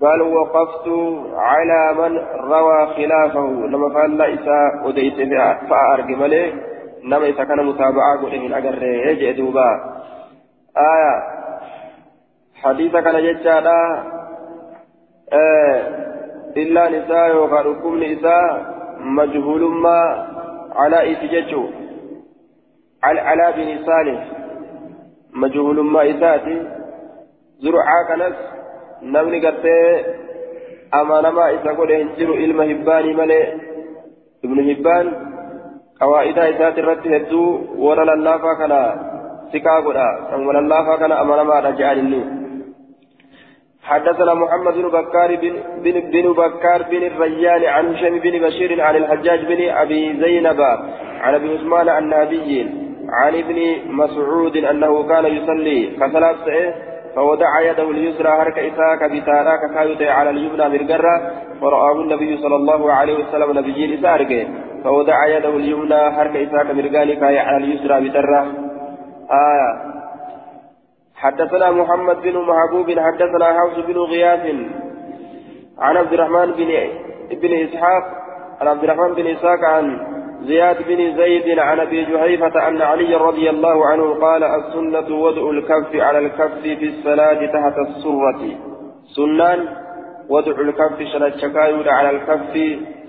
[0.00, 0.88] بل وقفت
[1.36, 2.18] على من
[2.50, 3.46] روى خلافه.
[3.46, 5.18] نما فعل إساء وديت
[5.70, 6.52] فأرجمله
[7.04, 9.70] نما إسا كان متابعة قله الأجر يجئ دوبا.
[10.76, 11.14] آية
[12.62, 14.21] حديث كان آه
[16.56, 17.66] إلا نساء وقال
[18.00, 20.26] نساء مجهول ما
[20.76, 21.64] على إتججو
[23.04, 24.28] على على بن صالح
[25.32, 26.56] مجهول ما إساتي
[27.62, 28.36] زرعا كنس
[29.02, 30.04] نمني قرتي
[30.94, 32.30] أما نما إسا قد هنجر
[32.70, 33.42] هباني ملي
[34.44, 35.06] ابن هبان
[36.00, 37.44] قواعد إسات الرد هدو
[37.84, 38.80] ولا للافا كنا
[39.52, 40.08] سكا قدا
[40.46, 41.92] ولا كنا أما نما رجع
[43.84, 49.44] حدثنا محمد بن بكار بن, بن, بكار بن الريان عن هشام بن بشير عن الحجاج
[49.44, 50.60] بن أبي زينب
[51.20, 52.70] عن أبي عثمان عن نبي
[53.22, 53.58] عن ابن
[53.90, 56.36] مسعود أنه كان يصلي كثلاث
[57.16, 63.14] فوضع يده اليسرى هرك إساك بتارا كايوت على اليمنى مرقرة ورآه النبي صلى الله عليه
[63.24, 64.48] وسلم نبي إسارك
[64.84, 66.66] فوضع يده اليمنى هرك إساك
[67.20, 68.42] كاي على اليسرى بترة.
[69.30, 69.91] آية.
[71.22, 74.54] حدثنا محمد بن محبوب حدثنا حوس بن غياث
[75.78, 76.70] عن عبد الرحمن بن
[77.42, 78.04] بن إسحاق
[78.60, 80.06] عن عبد الرحمن بن إسحاق عن
[80.42, 85.96] زياد بن زيد عن أبي جحيفة أن علي رضي الله عنه قال السنة وضع الكف
[85.96, 88.42] على الكف في الصلاة تحت السرة.
[89.16, 89.68] سنان
[90.28, 92.54] وضع الكف شنجكايود على الكف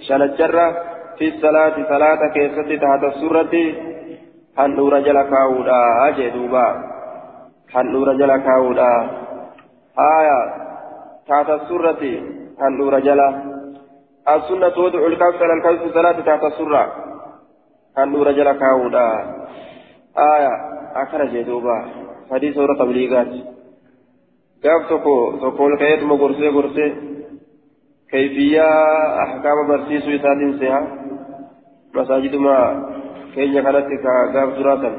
[0.07, 0.67] شنجرة
[1.17, 3.73] في الصلاة صلاة كيست تحت السرة.
[4.57, 6.92] هنور جل كاودا
[7.75, 8.93] هنور جل كاودا
[10.17, 10.39] آية
[11.27, 12.03] تحت السرة
[12.61, 13.21] هنور جل
[14.29, 16.83] السنة وضع الكف على الكف في الصلاة تحت السرة
[17.93, 19.05] handhuura jala kaa'uudha
[20.17, 20.53] aya
[21.01, 21.75] akkana jee duuba
[22.29, 23.41] hadii soora tabliigaati
[24.65, 26.89] gaaf tokko tokko ol ka'eetuma gorsee gorsee
[28.11, 28.81] kayfiyyaa
[29.25, 30.81] ahkaama barsiisuu isaatiin seha
[31.97, 32.55] masaajiduma
[33.35, 34.95] keenya kanatti ka gaaf duraatan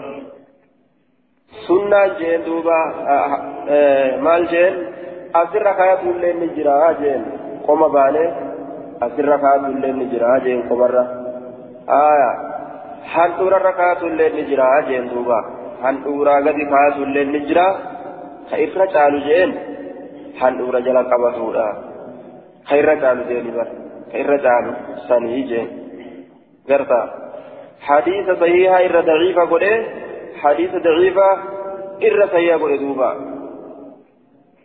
[1.66, 2.78] sunnaan jeen duuba
[4.26, 4.74] maal jeen
[5.42, 7.22] asirra kaayatu illee ni jira jeen
[7.66, 8.24] qoma baane
[9.06, 11.04] asirra kaayatu illee ni jira jeen qomarra
[11.86, 12.30] aya
[13.14, 15.38] handhuura irra kaatullee ni jira jeen duuba
[15.82, 17.66] handhuuraa gadi kaatullee ni jira
[18.50, 19.50] ka irra caalu jeen
[20.40, 21.66] handhuura jala qabatuudha
[22.68, 23.68] ka irra caalu jeeni bar
[24.10, 24.72] ka irra caalu
[25.08, 25.68] sanii jeen
[26.68, 27.00] garta
[27.88, 29.72] hadiisa sahihaa irra daciifa godhe
[30.42, 31.28] hadiisa daciifa
[32.00, 33.08] irra sahihaa godhe duuba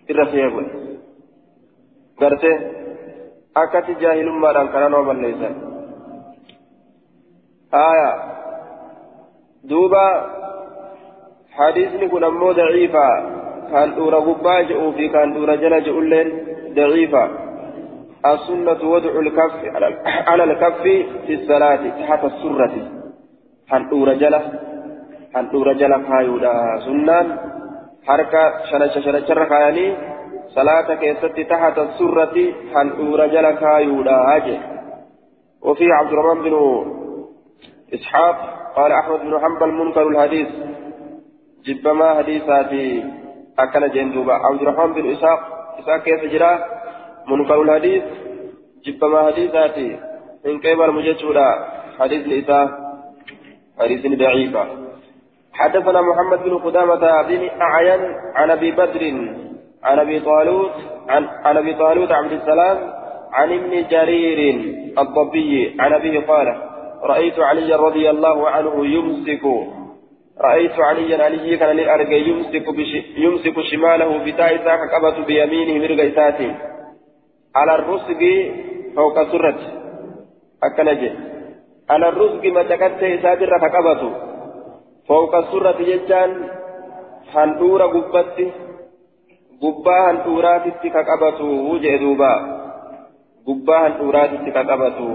[0.07, 0.71] irra sahihaa godhe
[2.19, 2.51] garte
[3.63, 5.55] akkatti jaahilummaadhaan kana nama balleessan
[7.73, 8.11] آية
[9.63, 10.05] دوبا
[11.51, 13.07] حديثني كن أمو ضعيفة
[13.71, 16.27] كان دورا غبا جئوا في كان دورا جلا جئولين
[16.73, 17.29] ضعيفة
[18.25, 19.55] السنة وضع الكف
[20.27, 20.81] على الكف
[21.27, 22.75] في الصلاة تحت السرة
[23.69, 24.13] كان دورا
[25.33, 27.37] جلا كايودا سنان
[28.07, 29.97] حركة شنشة شنشة كاياني
[30.55, 32.35] صلاة كيست تحت السرة
[32.73, 34.57] كان دورا جلا كايودا أجي
[35.61, 36.55] وفي عبد الرحمن بن
[37.93, 38.37] إسحاق
[38.75, 40.47] قال أحمد بن حنبل منكر الحديث
[41.65, 43.03] جبما حديثاتي
[43.59, 45.39] أكل جندوبا عبد الرحمن بن إسحاق
[45.79, 46.65] إسحاق كيف جرى
[47.27, 48.03] منكر الحديث
[48.85, 49.99] جبما حديثاتي
[50.45, 51.47] إن كيبر مجتشولا
[51.99, 52.69] حديث الإسحاق
[53.79, 54.88] حديث ضعيفة
[55.59, 58.01] حدثنا محمد بن قدامة بن أعين
[58.35, 59.03] عن أبي بدر
[59.83, 60.71] عن أبي طالوت
[61.09, 62.77] عن, عن أبي طالوت عبد السلام
[63.33, 64.39] عن ابن جرير
[64.99, 66.47] الضبي عن أبيه قال
[67.03, 69.43] رأيت علي رضي الله عنه يمسك
[70.41, 72.65] رأيت عليا علي كان لأرجع يمسك
[73.17, 76.39] يمسك شماله بتاعتا كقبة بيمينه مرقيسات
[77.55, 78.21] على الرسق
[78.95, 79.59] فوق سرة.
[80.63, 81.11] أكنجي.
[81.89, 84.28] على الرسق ما تكت إسادر كقبة
[85.09, 86.31] فوق سرة ججان
[87.33, 88.47] هندورة قبتي
[91.09, 91.47] qabatu
[91.83, 92.31] jee duuba.
[93.47, 95.07] Gubbaa handhuuraatitti ka qabatu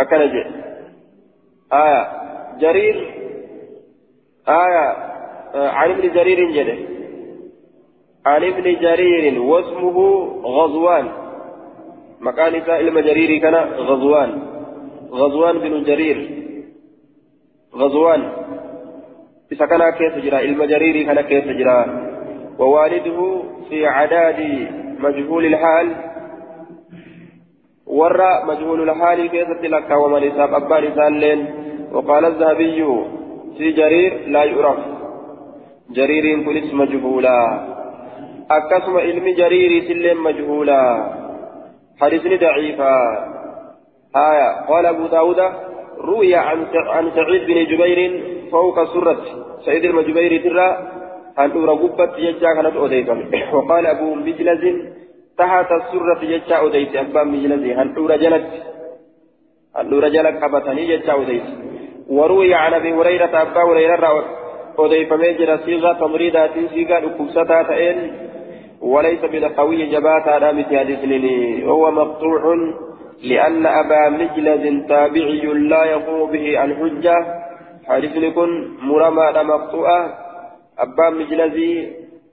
[0.00, 0.66] akkana jedhe
[1.72, 2.08] آية
[2.60, 2.96] جرير
[4.48, 4.86] آية
[5.54, 6.78] عن ابن جرير جده
[8.26, 9.98] عن ابن جرير واسمه
[10.44, 11.08] غزوان
[12.20, 14.42] مكان علم جرير كان غزوان
[15.12, 16.18] غزوان بن جرير
[17.74, 18.32] غزوان
[19.52, 19.82] إذا كان
[20.34, 21.86] علم جرير كان كيف جرى
[22.58, 25.94] ووالده في عداد مجهول الحال
[27.86, 31.46] ورى مجهول الحال كيف لك ومن إساب أبان إسان
[31.92, 32.84] وقال الذهبي
[33.58, 34.78] في جرير لا يعرف
[35.90, 37.38] جرير كل اسم مجهولا
[38.50, 40.82] أكسم علم جرير سلم مجهولا
[42.00, 42.96] حديث ضعيفا
[44.16, 45.40] آية قال أبو داود
[46.00, 46.66] روي عن
[47.14, 49.22] سعيد بن جبير فوق سرة
[49.64, 50.68] سعيد المجبير ترى
[51.38, 53.16] أن أرغبت يجا كانت أوديفا
[53.54, 54.64] وقال أبو مجلز
[55.38, 58.46] تحت السرة جتشا أوديت أبا مجلسي هل دور جلت
[59.76, 61.42] هل دور جلت قبتني جتشا أوديت
[62.08, 64.24] وروي عن أبي هريرة أبا هريرة
[64.78, 67.98] أوديت ميجر صيغة تمريدات صيغة لكبسة تئن
[68.80, 71.00] وليس بالقوي جبات على مثل حديث
[71.64, 72.42] هو مقطوع
[73.22, 77.16] لأن أبا مجلس تابعي لا يقوم به عن حجة
[77.88, 80.18] حديث يكون مرمى مقطوعة.
[80.78, 81.92] أبا مجلسي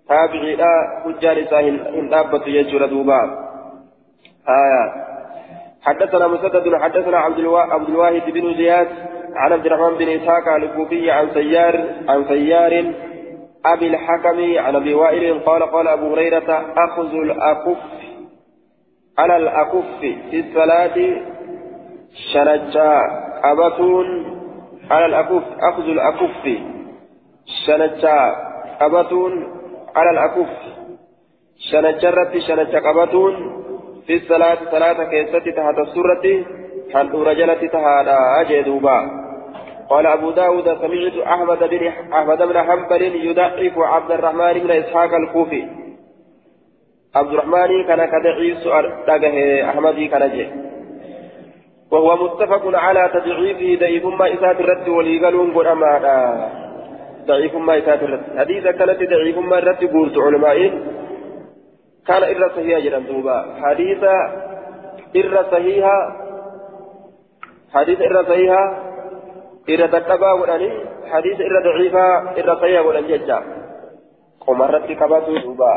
[0.09, 3.21] تابعي لا حجار ساهن إن دابت يجور دوبا.
[4.49, 5.03] آية.
[5.83, 8.87] حدثنا مسدد حدثنا عبد عبد الواحد بن زياد
[9.35, 12.93] عن عبد الرحمن بن إسحاق الكوفي عن سيار عن سيار
[13.65, 17.77] أبي الحكم عن أبي وائل قال قال أبو هريرة أخذ الأكف
[19.17, 20.97] على الأكف في الصلاة
[22.33, 22.99] شنجا
[23.43, 24.07] قبتون
[24.91, 26.45] على الأكف أخذ الأكف.
[27.67, 28.35] شنجا
[28.81, 29.33] قبتون
[29.95, 30.49] على الأكف.
[31.71, 33.63] شنجرت شنجا قبتون
[34.07, 36.45] في الصلاة صلاة كيستي تحت السورة
[36.95, 39.23] هل رجلت تهادا أجدوبا
[39.89, 45.82] قال أبو داود سمعت أحمد بن أحمد بن حنبل يضعف عبد الرحمن بن إسحاق الكوفي.
[47.15, 50.47] عبد الرحمن كان كدعي سؤال دقه أحمد كان جي
[51.91, 55.91] وهو متفق على تضعيفه ضعيف ما إسات الرد وليقلون قل أما
[57.25, 58.23] ضعيف ما إسات الرد.
[58.37, 60.57] حديثة كانت ضعيف ما الرد قلت علماء.
[62.07, 63.37] كان إرى صحيحة جدا دوبا.
[63.61, 64.13] حديثة
[65.15, 65.97] إرى صحيحة
[67.73, 68.93] حديث إرى صحيحة
[69.67, 70.71] irra dadhabaa godhanii
[71.11, 73.37] hadiisa irra daciifaa irra sayyaa godhan jecha
[74.45, 75.71] qomarratti qabatu duuba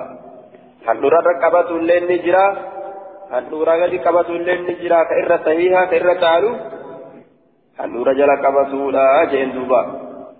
[0.87, 2.45] handhuurarra qabatu illee ni jira
[3.35, 6.51] handhuura gadi qabatu illee ni jira ka irra sahihaa ka irra caalu
[7.81, 9.81] handhuura jala qabatuudha jeen duuba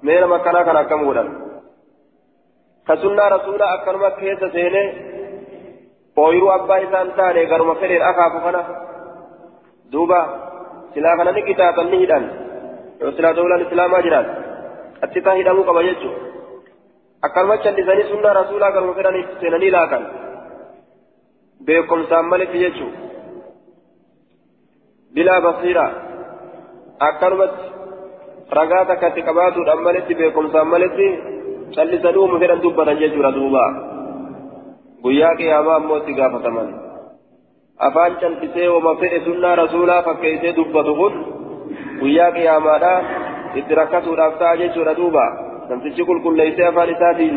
[0.03, 1.29] mee nama akkanaa kan akkam godhan
[2.87, 4.87] ka sunnaa rasuulaa akkanuma keessa seenee
[6.25, 8.61] ooyiruu abbaa isaan taane garuma fedheen akaafu kana
[9.93, 10.21] duuba
[10.95, 12.25] silaa kana ni qixaaxan ni hidhan
[13.17, 14.29] silaa dawlaan islaamaa jiraat
[15.09, 16.21] achitaa hidhamuu qaba jechuudha
[17.29, 20.07] akkanuma callisanii sunnaa rasuulaa garuma fedhanii seenanii laakan
[21.67, 22.99] beekumsaan malitti jechuudha
[25.15, 25.87] bilaa basiira
[27.09, 27.65] akkanumatti
[28.59, 31.07] ragaa takka itti qabaatuudhaan malitti beekumsaan malitti
[31.77, 33.65] callisanii uuma fedhan dubbatan jechuudha duuba
[35.07, 36.69] guyyaa qiyaamaa ammoo itti gaafataman
[37.89, 41.15] afaan callisee uuma fedhe sunnaa rasuulaa fakkeessee dubbatu kun.
[42.01, 42.93] guyyaa qiyaamaadha
[43.61, 45.25] itti rakkatuudhaaf ta'a jechuudha duuba
[45.69, 47.37] namtichi qulqulleessee afaan isaatiin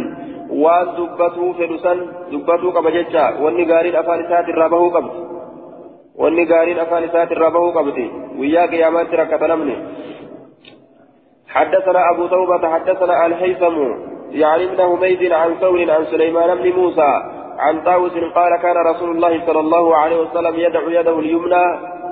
[0.63, 1.99] waan dubbatuu fedhu san
[2.31, 5.17] dubbatuu qaba jecha wanni gaariin afaan isaatirraa bahuu qabdi
[6.23, 8.05] wanni gaariin afaan isaatirraa bahuu qabdi
[8.39, 9.77] guyyaa qiyaamaatti rakkata namni
[11.49, 13.77] حدثنا أبو توبة حدثنا الهيثم
[14.31, 17.11] يعني ابن حميد عن ثور عن سليمان بن موسى
[17.59, 21.65] عن طاووس قال كان رسول الله صلى الله عليه وسلم يدعو يده اليمنى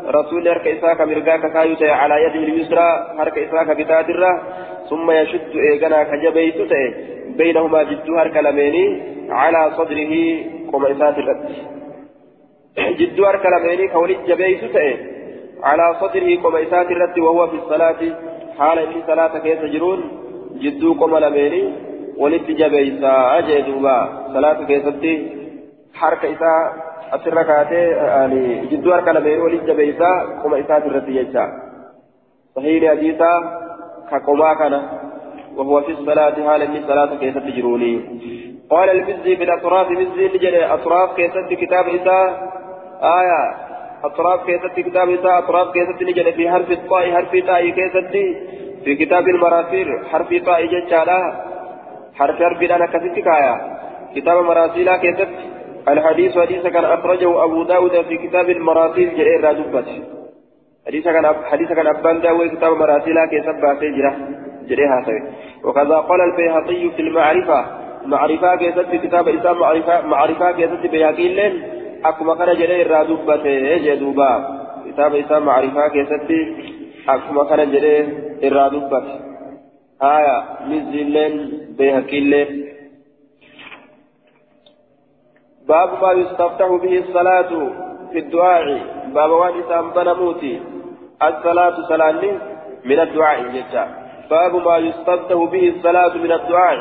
[0.07, 4.41] رسول هرك إساك مرقاك كايوتي على يده اليسرى هرك إساك بتادرة
[4.89, 6.55] ثم يشد إيقنا كجبيت
[7.37, 8.85] بينهما جد هرك لميني
[9.29, 10.13] على صدره
[10.71, 11.49] قم إسات الرد
[12.99, 14.75] جد هرك لميني كولد جبيت
[15.63, 16.55] على صدره قم
[16.91, 18.01] الرد وهو في الصلاة
[18.59, 19.99] حال في صلاة كيس جرون
[20.63, 21.63] جد قم لميني
[22.17, 23.97] ولد جبيت أجدوبا
[24.33, 25.13] صلاة كيستي
[25.93, 27.85] حرك إساء asirra kaatee
[28.69, 31.49] jidduu harka lameen waliin jabeessaa qoma isaati irratti jecha.
[32.55, 33.35] Sahiini hadiisaa
[34.09, 34.79] ka qomaa kana
[35.57, 38.01] وهو في الصلاة حال من صلاة كيست جروني
[38.69, 42.51] قال المزي في الأطراف مزي نجد أطراف كيست كتاب إساء
[43.19, 43.55] آية
[44.03, 48.07] أطراف كيست كتاب إساء أطراف كيست نجد في حرف الطاء حرف طاء كيست
[48.85, 51.19] في كتاب المراسيل حرف طاء ججالا
[52.15, 53.55] حرف حرف أنا كست كايا
[54.15, 55.29] كتاب مراسيلا كيست
[55.88, 59.86] الحديث حديث كان أخرجه أبو داود في كتاب المراسيل جرير رادبت
[60.88, 64.12] حديث كان حديث كان أبان داود كتاب مراسيل كي سبع سجرة
[64.69, 65.21] جريها سوي
[65.63, 67.65] وكذا قال البيهقي في المعرفة.
[68.06, 71.54] معرفة كي في كتاب إسلام معرفة معرفة كي سد بيهقي لين.
[72.06, 73.47] أكما كان جرير رادبت
[73.86, 74.32] جدوبا
[74.88, 76.32] كتاب إسلام معرفة كي سد
[77.10, 78.06] أكما كان جرير
[78.54, 79.06] رادبت
[80.04, 80.38] آية
[80.69, 81.34] مزلين
[81.78, 82.50] بيهقي لين.
[85.67, 87.49] باب ما يستفتح به الصلاة
[88.12, 88.80] في الدعاء
[89.13, 90.62] باب وان إسام موتي
[91.23, 92.21] الصلاة صلاة
[92.86, 93.88] من الدعاء جدا
[94.30, 96.77] باب ما يستفتح به الصلاة من الدعاء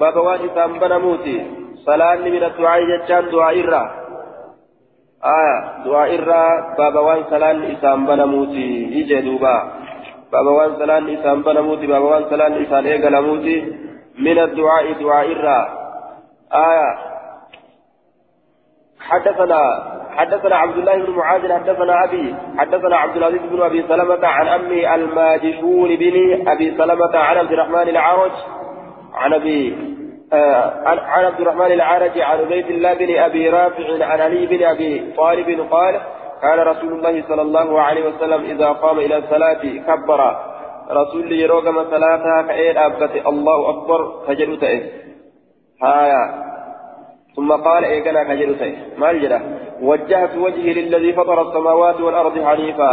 [0.00, 1.46] باب وان إسام موتي
[1.86, 3.90] صلاة من الدعاء جدا دعاء إرى
[5.24, 8.68] آية دعاء إرى باب وان صلاة إسام موتي
[9.02, 9.72] إجي دوبا
[10.32, 13.72] باب وان صلاة إسام موتي باب وان صلاة إسام موتي
[14.18, 15.68] من الدعاء دعاء إرى
[16.52, 17.13] آية
[19.10, 19.60] حدثنا
[20.16, 24.94] حدثنا عبد الله بن معاذ حدثنا أبي حدثنا عبد العزيز بن أبي سلمة عن أمي
[24.94, 28.30] الماجشون بن أبي سلمة عن عبد الرحمن العرج
[29.14, 29.76] عن أبي
[30.32, 35.12] آه عن عبد الرحمن العرج عن عبيد الله بن أبي رافع عن علي بن أبي
[35.16, 36.00] طالب قال
[36.42, 40.36] كان رسول الله صلى الله عليه وسلم إذا قام إلى الصلاة كبر.
[40.90, 44.92] رسول يروق صلاتها أبت الله أكبر فجلت إيه
[45.82, 46.53] هايا.
[47.36, 49.40] ثم قال إيقنا كجل سيف ما الجنة
[49.82, 52.92] وجهت وجهي للذي فطر السماوات والأرض حنيفا.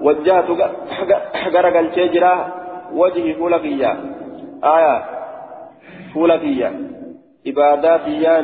[0.00, 0.48] وجهت
[1.54, 2.54] غرق الشجرة
[2.92, 3.92] وجهي فلقيا
[4.64, 5.04] آية.
[6.14, 6.70] فول فيا
[7.46, 8.34] عبادات فيا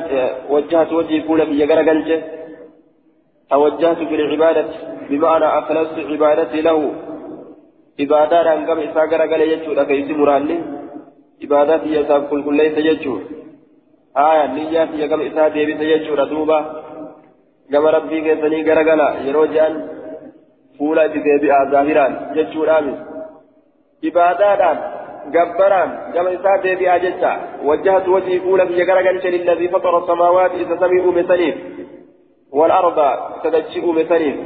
[0.50, 2.24] وجهت وجهي فول فيا غرقلت
[3.50, 4.66] توجهت بالعبادة
[5.10, 6.80] بمعنى أخلصت عبادتي له.
[8.00, 10.56] عبادات أن قم إسا غرقل يجود أكيس مراني
[11.42, 13.22] عبادات هي إسا كل كل ليس يجود
[14.16, 16.58] آية نيات هي قم إسا ديبس يجود دوبا
[17.72, 19.72] قم ربي كيسني غرقل يروجان
[20.78, 22.96] فولا ديبئا ظاهران يجود آمين
[24.04, 24.78] عبادات
[25.34, 27.32] جبران كما إسا ديبئا جتا
[27.68, 31.54] وجهت وجهي فولا في غرقل للذي فطر السماوات إذا سمعوا مثليه
[32.52, 32.98] والأرض
[33.44, 34.36] تدجئ مثلهم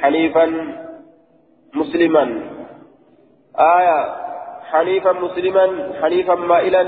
[0.00, 0.46] حنيفا
[1.74, 2.24] مسلما
[3.58, 3.98] آية
[4.70, 6.84] حنيفا مسلما حنيفا مائلا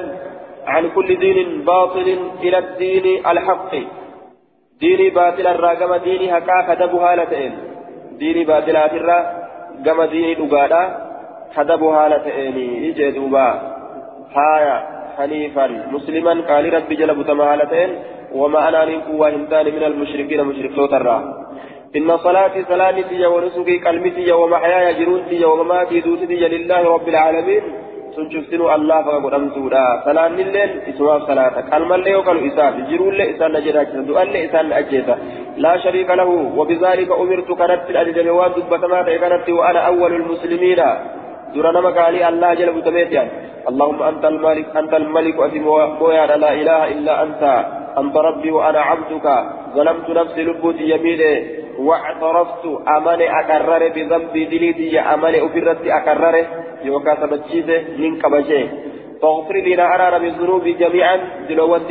[0.66, 3.72] عن كل دين باطل إلى الدين الحق.
[4.80, 7.52] ديني باطل الراقم ديني هكا كتبها لتئن
[8.18, 9.18] ديني باطل الرا
[9.86, 10.82] قم ديني دقادا
[11.56, 13.48] كتبها لتئن يجي دوبا
[14.36, 14.76] هايا
[15.16, 17.90] حنيفا مسلما قال ربي جلب تمهالتين
[18.32, 21.16] وما أنا من قوة هندان من المشركين مشركين ترى
[21.96, 27.62] إن صلاتي سلامتي ونسكي قلمتي ومحياي جرونتي ومماتي دوتي لله رب العالمين
[28.16, 33.50] سنشفتنو الله فقد أمسودا سلام الليل اسمها صلاة كلمة اللي وقال إسان جرون لي إسان
[33.56, 35.14] نجدا دعاء لي إسان أجيسا
[35.64, 40.80] لا شريك له وبذلك أمرت كانت الأجل وان دبتما كانت وأنا أول المسلمين
[41.54, 43.28] درنا مقالي الله جل بتميتيان
[43.70, 45.66] اللهم أنت الملك أنت الملك أتم
[46.02, 47.42] ويا لا إله إلا أنت
[48.00, 49.26] أنت ربي وأنا عبدك
[49.76, 51.32] ظلمت نفسي لبوتي يميني
[51.86, 52.64] واعترفت
[52.96, 56.34] أماني أكرر بذنبي دليتي أماني أفرت أكرر
[56.84, 58.68] يوكا سبتشيزه من كبشي
[59.22, 61.16] فاغفر لنا أرار بالذنوب جميعا
[61.48, 61.82] دلوان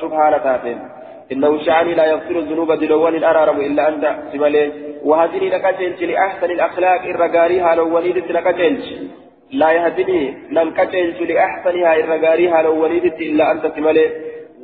[0.00, 0.78] سبحانه تاتين
[1.32, 4.72] إنه شعني لا يغفر الذنوب دلوان أرارم إلا أنت سمالي
[5.04, 8.84] وهدني لكتلج لأحسن الأخلاق الرقاريها لو وليدت لكتلج
[9.52, 14.10] لا يهدني لنكتلج لأحسنها الرقاريها لو وليدت إلا أنت سمالي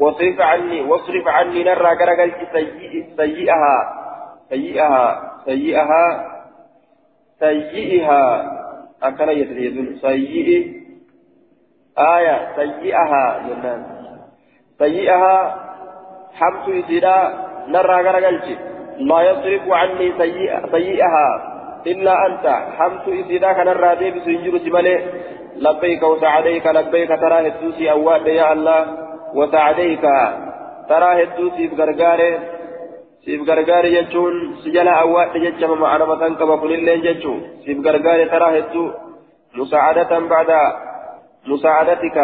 [0.00, 2.32] واصرف عني واصرف عني نرى كرقل
[3.16, 3.76] سيئها
[4.50, 6.04] سيئها سيئها
[7.40, 8.24] سيئها
[9.02, 10.78] أكن يتريدون سيئ
[11.98, 13.86] آية سيئها جنان
[14.78, 15.36] سيئها
[16.34, 17.18] حمت إسيرا
[17.68, 18.56] نرى كرقل
[18.98, 20.12] لا يصرف عني
[20.70, 21.28] سيئها
[21.86, 22.46] إلا أنت
[22.78, 24.96] حمت إسيرا كنرى ديبس ينجر سمالي
[25.56, 28.80] لبيك وسعديك لبيك ترى هدوسي أواد يا الله
[29.34, 30.04] وسعديك
[30.88, 31.74] ترى هدو سيف
[33.48, 38.84] غرغاري جتون سجلا أواد جتشم معنا مثلا كما كل اللين جتشو سيف غرغاري ترى هدو
[39.54, 40.50] مساعدة بعد
[41.46, 42.18] مساعدتك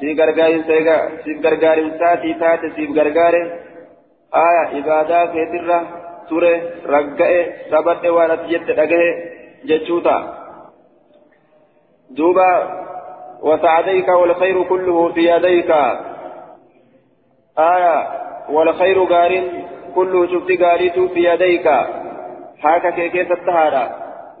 [0.00, 3.42] سيف غرغاري سيغا سيف غرغاري ساتي تاتي سيف غرغاري
[4.46, 5.80] آية إبادة كثيرة
[6.28, 6.52] ture
[6.94, 7.40] ragga'e
[7.70, 9.08] sabadhe waan ati jette dhagahe
[9.68, 10.16] jechuuta
[12.16, 12.48] duuba
[13.42, 15.70] وسعديك والخير كله في يديك
[17.58, 17.96] آية
[18.48, 19.32] والخير غار
[19.94, 21.66] كله شفت غاريت في يديك.
[22.64, 23.84] هاك كيكيس التهارة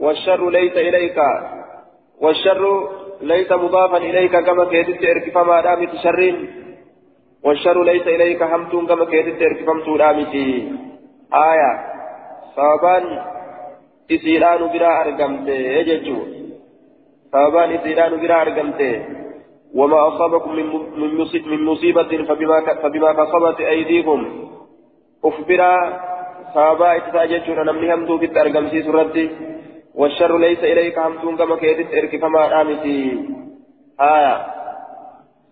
[0.00, 1.18] والشر ليس إليك.
[2.22, 2.62] والشر
[3.20, 6.36] ليس مضافا إليك كما كيدت إركفما دامت شرين
[7.44, 10.48] والشر ليس إليك همتون كما كيدت إركفمتو دامتي
[11.32, 11.92] آية.
[12.56, 13.04] sababaan
[14.08, 15.56] isiidhaanu biraa argamte
[15.88, 16.28] jechuun
[17.32, 18.92] sababaan isiidhaanu biraa argamte
[19.74, 20.52] وما أصابكم
[21.46, 24.20] من مصيبة فبما فبما كسبت أيديكم.
[25.24, 25.74] أخبرا
[26.54, 29.30] سابا إتساجتشون نمني همدو في الترقم سي سرتي
[29.94, 32.98] والشر ليس إليك همدون كما كيدت إرك فما آمتي
[34.00, 34.36] آية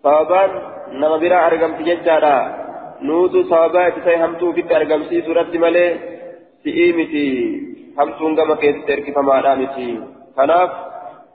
[0.03, 0.51] سابان
[0.93, 2.37] نما برا أرقم تججارا
[3.03, 5.87] نوتو سابا إتساي همدو في الترقم سي سرتي ملي
[6.65, 7.27] si'ii miti
[7.97, 9.87] hamtuun gama keessatti erkifamaadha miti
[10.37, 10.73] kanaaf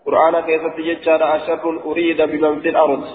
[0.05, 3.05] qur'aana keessatti jechaadha asharrun uriida biman fil ard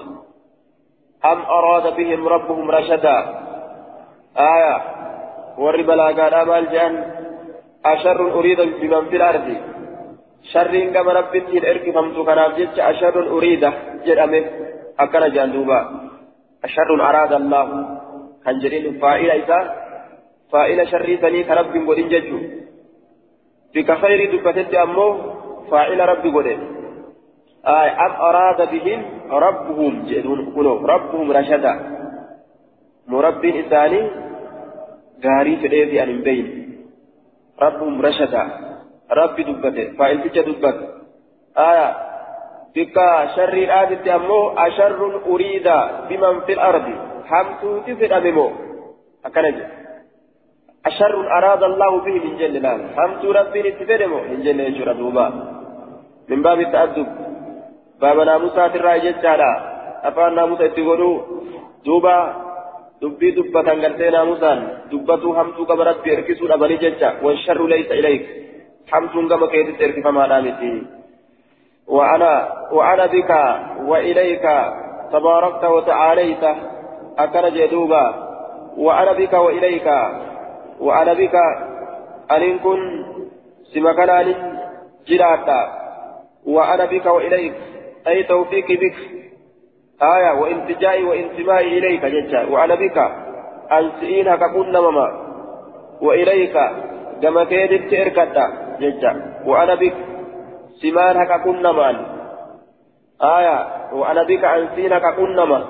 [1.31, 3.17] am araada bihim rabbuhum rashada.
[4.53, 4.75] Aya
[5.63, 6.95] warri balaagaadha maal jedhan
[7.93, 9.57] asharrun uriida biman fil ardi
[10.53, 13.71] sharriin gama rabbitti hin erkifamtu kanaaf jecha asharrun uriida
[14.07, 14.41] jedhame
[15.05, 15.79] akkana jedhan duuba
[16.69, 17.77] asharrun araada allahu
[18.45, 19.65] kan jedhin faa'ila isaa
[20.53, 22.39] فائل شري سني كرب قدين ججو
[23.75, 25.09] بك خير دبتت أمو
[25.71, 26.61] فاعل رب قدين
[27.79, 29.01] آي أم أراد بهم
[29.47, 29.93] ربهم
[30.55, 31.75] كنو ربهم رشدا
[33.09, 34.01] مرب إساني
[35.25, 36.47] غاري فديفي أن بين
[37.63, 38.43] ربهم رشدا
[39.11, 40.79] رب دبته فاعل تجا دبت
[41.59, 41.89] آية
[42.77, 42.97] بك
[43.37, 45.69] شر الآدت أمو أشر أريد
[46.09, 46.87] بمن في الأرض
[47.31, 48.51] حمتو تفر أممو
[49.27, 49.65] أكنجي
[50.87, 55.27] أشر أراد الله به من جل الآن همت ربي نتفرمه من جل يجرى دوبا
[56.29, 57.09] من باب التأدب
[58.01, 59.53] باب ناموسات الرأي جتالا
[60.09, 61.17] أفان ناموسة تقولوا
[61.85, 62.50] دوبا
[63.03, 68.25] dubbii dubbatan gartee naamusaan dubbatuu hamtuu gama rabbi erkisuu dhabanii jecha washarru laysa ilayk
[68.93, 70.73] hamtuun gama keetitti erkifamaadhaa miti
[71.91, 72.33] وأنا
[72.73, 73.31] وأنا بك
[73.91, 74.45] وإليك
[75.13, 76.45] تباركت وتعاليت
[77.19, 78.05] أكن جدوبا
[78.77, 79.89] وأنا بك وإليك
[80.81, 81.35] وأنا بك
[82.31, 82.81] أن كن
[83.75, 84.35] سمكنا
[85.09, 85.61] جراتا
[86.47, 87.55] وأنا بك وإليك
[88.07, 88.97] أي توفيقي بك
[90.03, 92.99] آية وانتجائي وانتمائي إليك ججا وأنا بك
[93.73, 95.09] أنسئين ككن مما
[96.03, 96.57] وإليك
[97.23, 98.47] كما كيدت إركتا
[98.81, 99.13] ججا
[99.47, 99.95] وأنا بك
[100.83, 101.97] سمان ككن مان
[103.23, 105.65] آية وأنا بك أنسئين ككن ما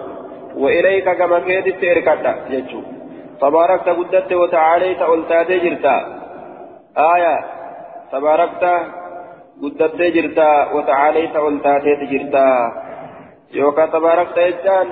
[0.57, 2.83] وإليك كما كيدت إركتا ججو
[3.41, 5.97] تباركت قدت وتعاليت ألتاتي جرتا
[7.15, 7.45] آية
[8.13, 8.65] تباركت
[9.63, 12.47] قدت جرتا وتعاليت ألتاتي جرتا
[13.53, 14.89] يوكا تبارك تيجان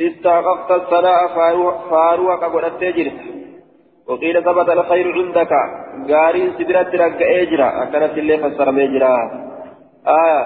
[0.00, 1.28] استحققت الثناء
[1.90, 3.20] فاروها كقولت جرت
[4.08, 5.52] وقيل ثبت الخير عندك.
[6.10, 7.82] غارين سدرت لك إجرا.
[7.82, 9.16] اكنت اللي فسر ميجرا
[10.06, 10.40] آية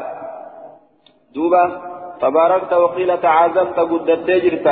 [1.34, 1.64] دوبا
[2.20, 4.68] تباركت وقيل تعازمت قدت جرت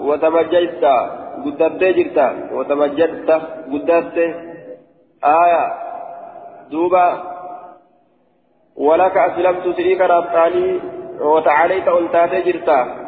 [0.00, 0.84] وتمجدت
[1.44, 2.18] قدت جرت
[2.52, 3.30] وتمجدت
[3.72, 4.16] قدت
[5.24, 5.64] آية
[6.70, 7.06] دوبا
[8.76, 10.93] ولك أسلمت سريك ربطاني.
[11.20, 13.04] وتعاليت أنتاتي جرتا.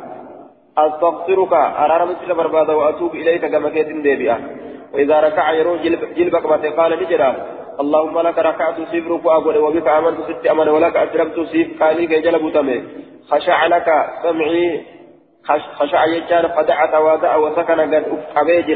[0.78, 1.52] أستغفرك.
[1.52, 4.38] أرى مثل بربادا وأتوب إليك كما كيت ديبئة
[4.92, 7.30] وإذا ركع يرون جلب جلبك ما قال نجرا.
[7.80, 12.82] اللهم لك ركعت سيفرك وأقول وبك آمنت ست أمن ولك أسلمت سيف كي جلب تمي.
[13.30, 13.88] خشع لك.
[14.22, 14.80] سمعي.
[15.78, 16.48] خشع يجان.
[16.48, 17.80] فدع تواضع وسكن.
[17.80, 18.74] قد أفقبي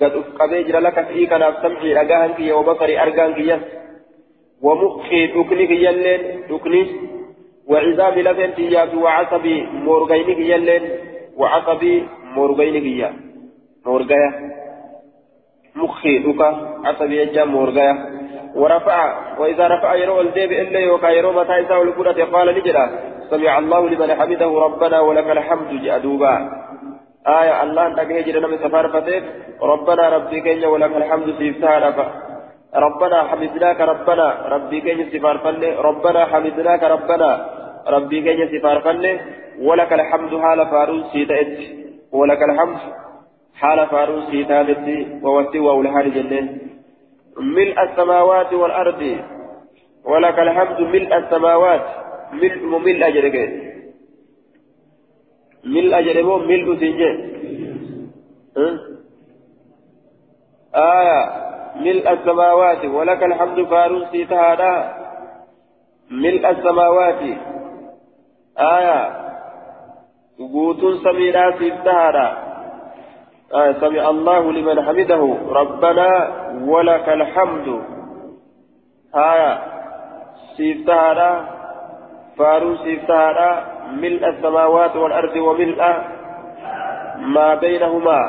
[0.00, 1.32] قد أفقبي لك فيك.
[1.32, 1.92] ناف سمعي.
[1.94, 3.02] رقاهنك وبصري.
[3.02, 3.60] أرقانك
[4.62, 5.26] ومخي.
[5.26, 6.22] دكني يلين.
[6.50, 7.11] دكني.
[7.72, 9.56] وعظام لفن تياب وعصبي
[9.86, 10.82] مورغيني يلين
[11.36, 11.94] وعصبي
[12.36, 13.10] مورغيني كيا.
[13.86, 14.30] مورغايا
[15.76, 16.48] مخي دوكا
[16.84, 17.94] عصبي يجا مورغايا
[18.60, 18.98] ورفع
[19.38, 22.84] وإذا رفع يرو الديب إلا يوكا يرو متى يساو الكرة قال نجرا.
[23.30, 26.34] سمع الله لمن حمده ربنا ولك الحمد جادوبا
[27.26, 29.24] آية الله أنت هجر نمي سفار فتيك
[29.62, 31.94] ربنا ربي كينيا ولك الحمد سيفتها
[32.74, 35.36] ربنا حمدناك ربنا ربي كينيا سفار
[35.88, 37.30] ربنا حمدناك ربنا.
[37.86, 39.20] ربي كينيا سفار فنه
[39.60, 41.58] ولك الحمد حال فاروس سيتأت
[42.12, 42.78] ولك الحمد
[43.54, 44.86] حال فاروس سيتأت
[45.22, 46.58] ووسي وأولها جنين
[47.36, 49.02] ملء السماوات والأرض
[50.04, 51.84] ولك الحمد ملء السماوات
[52.32, 53.36] ملء ملء أجرك
[55.64, 57.10] ملء أجرك ملء سنجي
[60.74, 61.20] آية
[61.76, 64.94] ملء السماوات ولك الحمد فاروس سيتهادا
[66.10, 67.20] ملء السماوات
[68.58, 69.22] آية
[70.38, 72.36] قوتون سمينا سيفتهارا
[73.54, 76.08] آية سمع الله لمن حمده ربنا
[76.64, 77.82] ولك الحمد
[79.14, 79.58] آية
[80.56, 81.44] سيفتهارا
[82.38, 85.82] فارو سيفتهارا ملء السماوات والأرض وملء
[87.18, 88.20] ما بينهما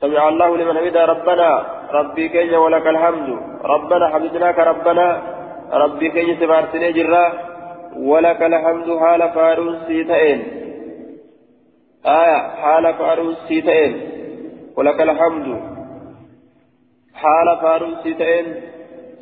[0.00, 5.22] سمع الله لمن حمده ربنا ربي كي ولك الحمد ربنا حمدناك ربنا
[5.72, 7.47] ربي كي سبارتني جراه
[7.98, 10.42] ولك الحمد حال فاروس سيتين.
[12.06, 14.00] آية حال فاروس سيتين.
[14.76, 15.60] ولك الحمد
[17.14, 18.54] حال فاروس سيتين.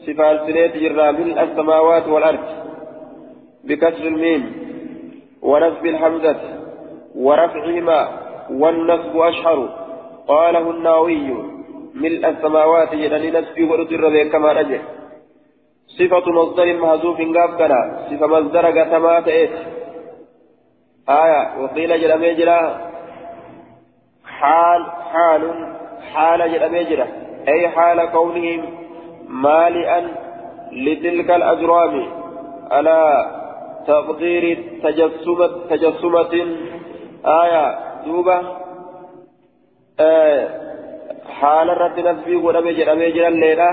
[0.06, 2.44] صفات سنيت جرى من السماوات والأرض.
[3.64, 4.52] بكسر الميم.
[5.42, 6.40] ونصب الحمزة.
[7.14, 8.08] ورفعهما.
[8.50, 9.68] والنصب أشهر.
[10.28, 11.34] قاله النووي
[11.94, 14.78] ملء السماوات جدني نسبي ورد كما رجع.
[15.86, 19.50] صفة مصدر محذوف قابلة صفة مصدر قتما تئت
[21.08, 21.62] آية.
[21.62, 22.90] وقيل جل مجرى
[24.24, 25.74] حال حال
[26.14, 27.06] حال جل مجرى
[27.48, 28.60] أي حال كونهم
[29.28, 30.08] مالئا
[30.72, 32.08] لتلك الأجرام.
[32.70, 33.26] على
[33.86, 36.56] تقدير تجسمة تجسمة.
[37.26, 37.78] آية.
[38.06, 38.42] دوبة.
[40.00, 40.48] آه.
[41.40, 43.68] حال الرد نسبي ولم يجرى مجرى الليلة.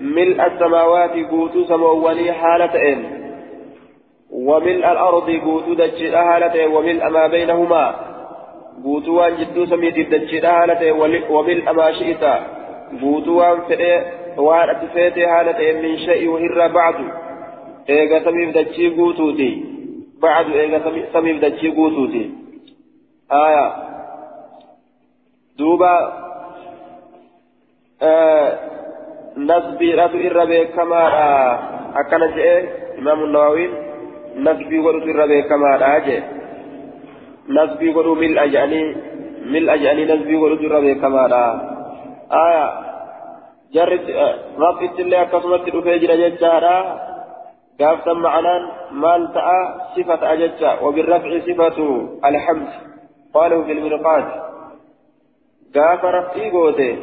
[0.00, 3.04] ملء السماوات قوتو سمواني حالة إن.
[4.30, 7.94] وملء الأرض قوتو دجل حالة وملء ما بينهما
[8.84, 10.92] قوتو جدو سميت دجل حالة
[11.30, 12.24] وملء ما شئت
[13.02, 14.02] قوتو وان فئ
[14.36, 16.94] وان أتفيت حالة من شيء وهر بعد.
[17.90, 19.64] إيغا سميف دجي قوتو دي.
[20.22, 20.78] بعد إيغا
[21.12, 22.30] سميف دجي قوتو دي.
[23.32, 23.72] آية.
[25.58, 26.12] دوبا
[28.02, 28.75] آه
[29.36, 31.28] nasbiidhatu irra beekamaadha.
[32.00, 32.56] Akkana jedhe
[32.98, 33.72] imaamu nawawiin
[34.48, 36.22] nasbii godhutu irra beekamaadha jee
[37.48, 38.96] نسبي قولوا ملء يعني
[39.52, 41.44] ملء يعني نسبي قولوا جرى كما لا
[42.32, 42.66] آية
[43.74, 44.06] جرت
[44.58, 46.78] رب الله كسمت رفيج ججارا
[47.80, 48.54] قافتا معنى
[48.92, 49.60] مال تأى
[49.96, 51.78] صفة أججا وبالرفع صفة
[52.24, 52.68] الحمد
[53.34, 54.28] قالوا في المنقات
[55.74, 56.96] قاف رفعي قوته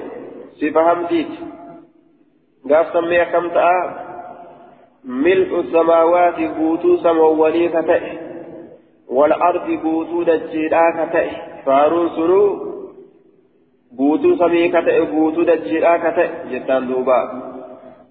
[0.62, 1.34] صفة حمديت
[2.70, 3.89] قافتا مية كم تأى
[5.05, 8.03] ملء السماوات قوتو سمواني كتئ
[9.07, 11.30] والأرض قوتو دجيلا كتئ
[11.66, 12.43] فارون سنو
[13.97, 17.20] قوتو سمي كتئ قوتو دجيلا كتئ جتان دوبا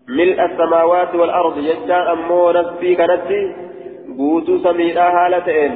[0.08, 3.40] ملء السماوات والأرض جتان أمو نسبي كنتي
[4.18, 5.74] قوتو سميلا هالتئن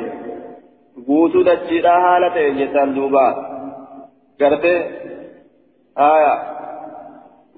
[1.06, 3.26] قوتو دجيلا هالتئن جتان دوبا
[4.40, 4.76] قرتي
[5.98, 6.55] آية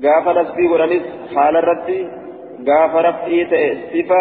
[0.03, 2.01] قاف نسبي ورنس حال الرتي
[2.66, 4.20] gaafa raf'ii ta'e sifa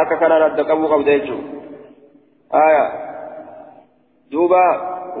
[0.00, 2.84] akka kanaan adda qabuu qabda jechuudha aya
[4.32, 4.62] duuba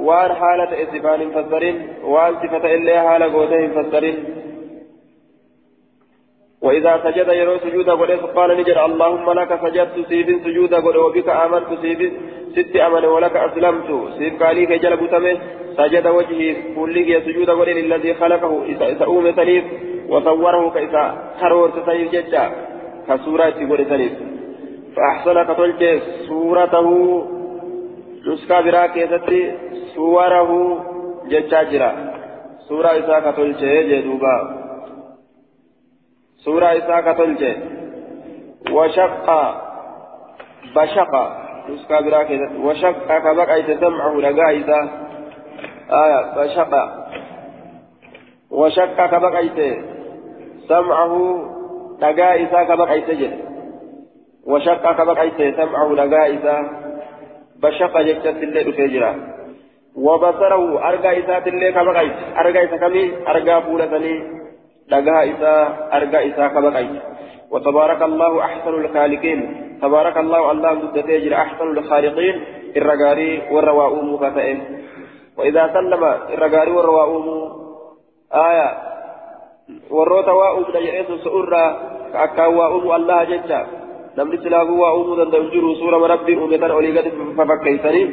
[0.08, 1.80] waan haala ta'e sifaan hin fassarin
[2.14, 4.18] waan sifa ta'e illee haala gootee hin fassarin
[6.66, 11.70] وإذا سجد يرو سجود قد قال نجد اللهم لك سجدت سيف سجود قد وبك آمنت
[11.82, 12.00] سيف
[12.56, 15.36] ست أمن ولك أسلمت سيف قالي كجل بتمه
[15.78, 19.64] سجد وجهي كل سجود قد للذي خلقه إذا أوم سليف
[20.08, 21.04] وصوره كيسا
[21.40, 22.44] خرور تسيف ججا
[23.08, 24.12] كسورة تقول سليف
[24.96, 25.82] فأحسن كتلج
[26.28, 26.88] سورته
[28.26, 29.40] نسكا برا كيستي
[29.94, 30.50] سوره
[31.30, 31.90] ججا جرا.
[32.68, 34.36] سورة إسا كتلج جدوبا.
[36.44, 37.42] سورة إسا كتلج
[38.72, 39.28] وشق
[40.76, 41.12] بشق
[41.70, 45.07] نسكا برا كيستي وشق كبك أي تسمعه لقا إسا
[45.90, 46.72] آية بشق
[48.50, 49.82] وشق أي
[50.68, 51.14] سمعه
[52.00, 53.38] دقا إسا كبقيت جد.
[54.46, 56.56] وشق كبقيت سمعه دقا إسا
[57.62, 59.14] بشق جدت الليل فجرا
[59.96, 64.14] وبصره أرقى إسا الليل كبقيت أرقى إسا كمي أرقى فولتني
[64.90, 65.54] دقا إسا
[65.92, 67.02] أرقى إسا كبقيت
[67.50, 69.40] وتبارك الله أحسن الخالقين.
[69.82, 72.44] تبارك الله الله ضد أحسن الخالقين.
[72.76, 74.58] الرقاري والرواؤوم كتئن
[75.38, 76.02] وإذا سلم
[76.34, 77.26] الرقاري والرواؤوم
[78.34, 78.68] آية
[79.90, 81.68] warroota waa uumna jedheesu sa'urraa
[82.24, 83.58] akkaan waa uumu allaha jecha
[84.16, 88.06] namni silaafuu waa uumuu danda'u jiru suurama rabbiin uume tan olii gadi fafakkeeysanii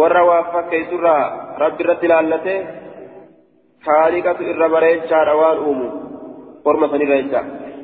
[0.00, 1.22] warra waa fakkeeysurraa
[1.62, 2.58] rabbi irratti ilaallatee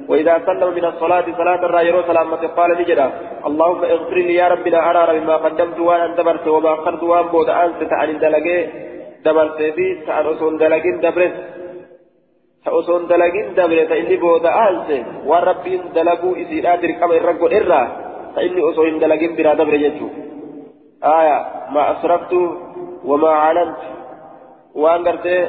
[0.09, 3.07] وإذا سلم من الصلاة صلاة الرايرو سلامة قال نجدا
[3.47, 7.81] اللهم اغفر لي يا ربنا أرى بما قدمت وأنا دبرت وما أخرت وأن بود أنت
[7.91, 8.59] تعالى دلقي
[9.25, 11.35] دبرت في تعالى أصول دلقين دبرت
[12.63, 14.97] ta inni booda aalse
[15.27, 17.87] waan rabbiin dalaguu isiidhaa dirqama irra godherraa
[18.35, 20.11] ta inni osoo hin dalagin biraa dabre jechuu
[21.01, 21.37] aya
[21.75, 22.41] ma asraftu
[23.05, 23.87] wamaa calantu
[24.83, 25.43] waan gartee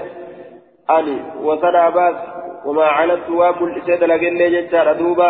[2.66, 5.30] wamaa calantu waan mul'isee dalagellee jechaadha duuba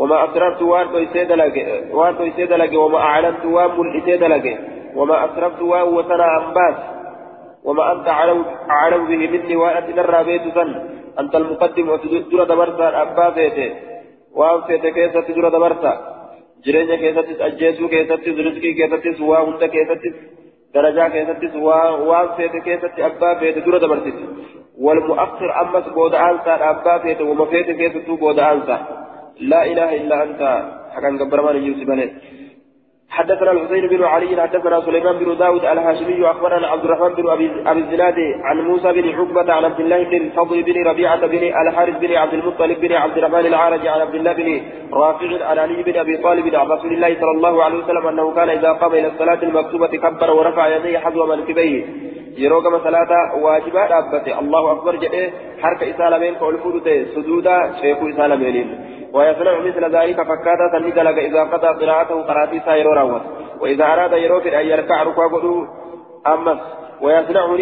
[0.00, 1.62] وما أسررت وان تويسي دلقي
[1.92, 4.54] وان تويسي دلقي وما أعلنت وان ملئسي دلقي
[4.96, 6.76] وما أسرفت وان وسنا أنباس.
[7.64, 8.08] وما أنت
[8.70, 10.70] أعلم به مني وأنت نرى بيت سن.
[11.20, 13.70] أنت المقدم وتدر دبرتا أبا فيته
[14.38, 15.92] وأن فيته كيسة تدر دبرتا
[16.64, 20.04] جرينيا كيسة أجيسو كيسة رزقي كيسة وأن هند كيسة
[20.74, 24.12] درجة كيسة وأن فيته كيسة أبا فيته در دبرتي.
[24.78, 28.78] والمؤخر أمس بود أنسى أبا فيته وما فيته كيسة بود أنسى
[29.40, 30.42] لا إله إلا أنت
[30.94, 32.12] حقا قبر من يوسف عليه
[33.10, 38.14] حدثنا الحسين بن علي حدثنا سليمان بن داود الهاشمي أخبرنا عبد الرحمن بن ابي الزناد
[38.44, 42.34] عن موسى بن عقبة عن عبد الله بن الفضل بن ربيعة بن الحارث بن عبد
[42.34, 44.60] المطلب بن عبد الرحمن العارج عن عبد الله بن
[44.92, 48.48] رافع عن علي بن أبي طالب عن رسول الله صلى الله عليه وسلم أنه كان
[48.48, 51.84] إذا قام إلى الصلاة المكتوبة كبر ورفع يديه حذو منكبيه
[52.36, 55.32] yeroo gama salaata waajibaa dhaabbate allahu akbar jedhee
[55.62, 57.56] harka isaa lameen ka ol fuudhu ta'e sujuuda
[59.12, 63.22] ويصنع مثل ذلك فكاتا تندلق إذا قضى قراءته قراتي سايرو راوت
[63.60, 65.66] وإذا أراد يروف أن يركع ركوع قدو
[66.26, 66.58] أمس
[67.00, 67.56] ويصنع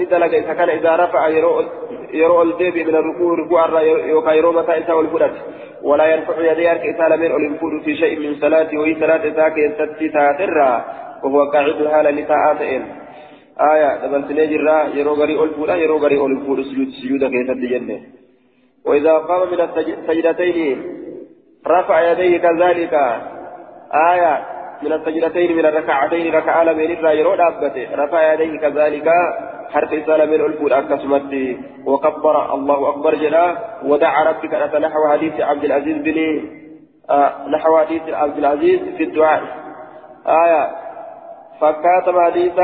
[0.00, 1.28] ندلق إذا كان إذا رفع
[2.12, 5.32] يرو الديب من الركوع ركوع يوكا يرو متى إسا والفلت
[5.82, 10.84] ولا يرفع يديه إسا من الانفور في شيء من صلاته وهي صلاة ذاك يستتي تاترا
[11.24, 12.82] وهو قاعد هالا لتاءاتين
[13.60, 18.21] آية دبلتني جرا يرو غري ألفولا يرو غري ألفول سجود سجود كيسد جنة
[18.86, 20.84] وإذا قام من السجدتين
[21.66, 22.94] رفع يديه كذلك
[24.12, 24.44] آية
[24.82, 27.88] من السجدتين من الركعتين ركع لمن الرا يرو دابته.
[27.94, 29.08] رفع يديه كذلك
[29.70, 31.56] حرف إسالة من الفول أكسمت
[31.86, 36.48] وكبر الله أكبر جلا ودعا ربك أتى نحو حديث عبد العزيز بن
[37.10, 39.42] آه نحو حديث عبد العزيز في الدعاء.
[40.26, 40.70] آية
[41.60, 42.58] فكاتم حديث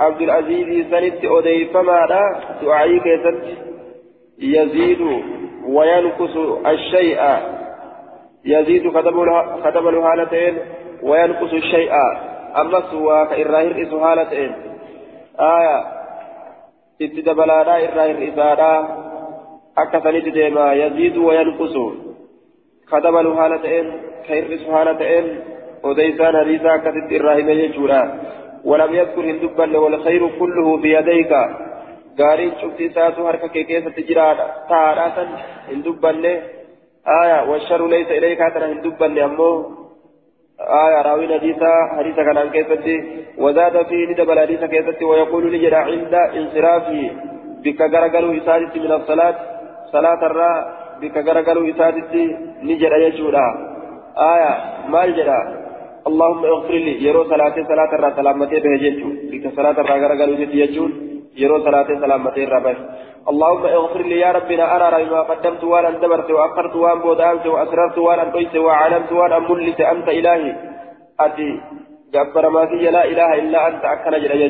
[0.00, 2.06] عبد العزيز سنت أديفما
[2.62, 3.63] دعائي كيست.
[4.38, 5.00] يزيد
[5.66, 7.20] وينقص الشيء.
[8.44, 8.90] يزيد
[9.64, 10.58] كتب الهالتين
[11.02, 11.92] وينقص الشيء.
[12.60, 14.52] أما سوى كإراهر إسو هالتين
[15.40, 15.84] آية.
[17.02, 18.72] اتدبلانا إراهر إسانا
[19.78, 20.72] أكثنت ديما.
[20.72, 21.76] يزيد وينقص.
[22.92, 23.92] كتب الهالتين
[24.28, 25.40] كإر إسو هالتين
[25.84, 28.02] وديسان حديثا كتب إراهيم يجورا
[28.64, 31.32] ولم يذكر هندبا والخير كله بيديك.
[32.18, 35.30] Gaariin cufti isaatu harka kee keessatti jiraadha taadhaasan
[35.70, 36.32] hin dubbanne
[37.20, 39.54] aya washaru laysa ilaykaa tana hin dubbanne ammoo
[41.06, 42.94] raawiin hadiisa hadiisa kanaan keessatti
[43.46, 47.10] wazaada fi ni dabala hadiisa keessatti wayaquulu ni jedha cinda insiraafii
[47.66, 49.42] bikka garagaluu isaatitti min assalaat
[49.92, 50.56] salaatarraa
[51.00, 52.24] bikka garagaluu isaatitti
[52.62, 53.44] ni jedha jechuudha
[54.30, 54.54] aya
[54.96, 55.42] maal jedha
[56.08, 60.84] اللهم اغفر لي يرو صلاة صلاة الرا سلامتي به جيتشو بك صلاة الرا غرغلو جيتشو
[61.36, 62.78] يرو صلاة سلامتي الربش
[63.30, 68.24] اللهم اغفر لي يا ربنا أرى ما قدمت وأنا دبرت وأخرت وان بودانت وأسررت وأنا
[68.34, 70.50] قيت وعلمت وأنا ملت أنت إلهي
[71.20, 71.50] أتي
[72.14, 74.42] جبر ما في لا إله إلا أنت أكل جل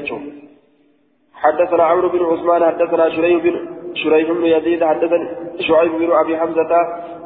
[1.43, 3.55] حدثنا عمرو بن عثمان حدثنا شريح بن
[3.95, 5.28] شريح بن يزيد حدثني
[5.61, 6.72] شعيب بن أبي حمزة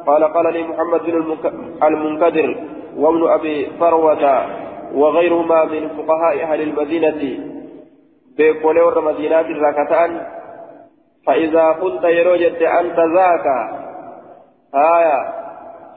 [0.07, 1.37] قال قال لي محمد بن
[1.83, 2.49] المنكدر
[2.97, 4.45] وابن أبي فروة
[4.95, 7.21] وغيرهما من فقهاء أهل المدينة
[8.39, 10.11] بيقولوا المدينة الركعتان
[11.27, 13.45] فإذا قلت يروجت أنت ذاك
[14.75, 15.19] آية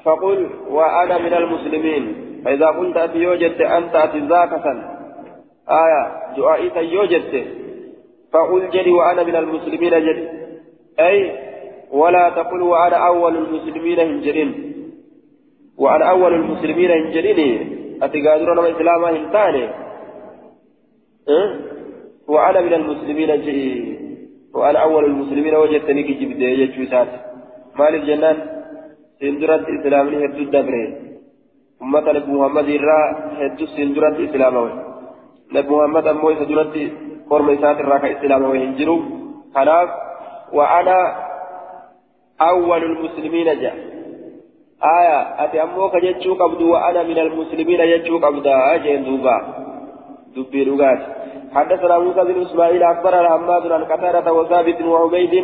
[0.05, 2.03] فقل وأنا من المسلمين
[2.45, 4.53] فإذا قلت أتي يوجد أنت أتي ذاك
[5.71, 6.03] آية
[6.37, 7.47] دعائي يوجد
[8.33, 10.29] فقل جري وأنا من المسلمين جري
[11.01, 11.39] أي
[11.91, 14.73] ولا تقل وأنا أول المسلمين هنجرين
[15.79, 17.39] وأنا أول المسلمين هنجرين
[18.03, 19.65] أتقادرون من إسلاما هنتاني
[21.29, 21.72] أه؟
[22.33, 23.69] وأنا من المسلمين جري
[24.55, 27.11] وأنا أول المسلمين وجدتني كي جبت يجوسات
[27.79, 28.37] مال الجنان؟
[29.21, 30.91] سندرت إسلامي هدو الدبرين
[31.83, 32.99] أمة نبي محمد إرى
[33.41, 34.65] هدو سندرت إسلامي
[35.55, 36.75] نبي محمد أمو سندرت
[37.31, 39.01] قرم إسات الراكة إسلامي وهنجروا
[39.55, 39.89] خلاف
[40.57, 40.99] وأنا
[42.51, 43.77] أول المسلمين جاء
[44.99, 49.37] آية أتي أموك جتشو قبض وأنا من المسلمين جتشو قبض أجين دوبا.
[50.35, 51.03] دبي رغات
[51.55, 55.35] حدثنا موسى بن إسماعيل أخبرنا حماد عن قتادة وثابت وعبيد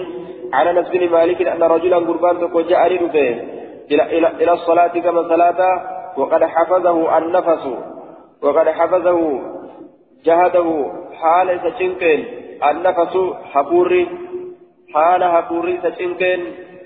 [0.53, 2.87] عن أنس مالك أن رجلا قربان تقول جاء
[4.41, 5.61] إلى الصلاة كما صلاة
[6.17, 7.67] وقد حفظه النفس
[8.43, 9.41] وقد حفظه
[10.25, 12.25] جهده حال سچنكين
[12.71, 13.15] النفس
[13.53, 14.09] حبوري
[14.95, 16.41] حال حبوري سچنكين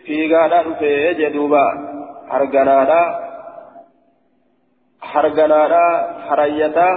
[0.07, 1.67] في غادا رفه جدوبا
[2.29, 3.03] حرغنادا
[5.01, 5.85] حرغنادا
[6.29, 6.89] حريتا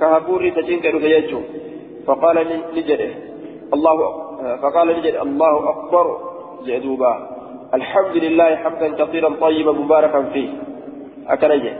[0.00, 1.40] كهبوري تجين كانوا يجوا
[2.06, 2.36] فقال
[2.76, 3.10] نجده
[3.74, 3.98] الله
[4.62, 6.06] فقال نجد الله أكبر.
[6.66, 7.14] جدوبا
[7.74, 10.50] الحمد لله حمدا كثيرا طيبا مباركا فيه.
[11.28, 11.72] أكرجه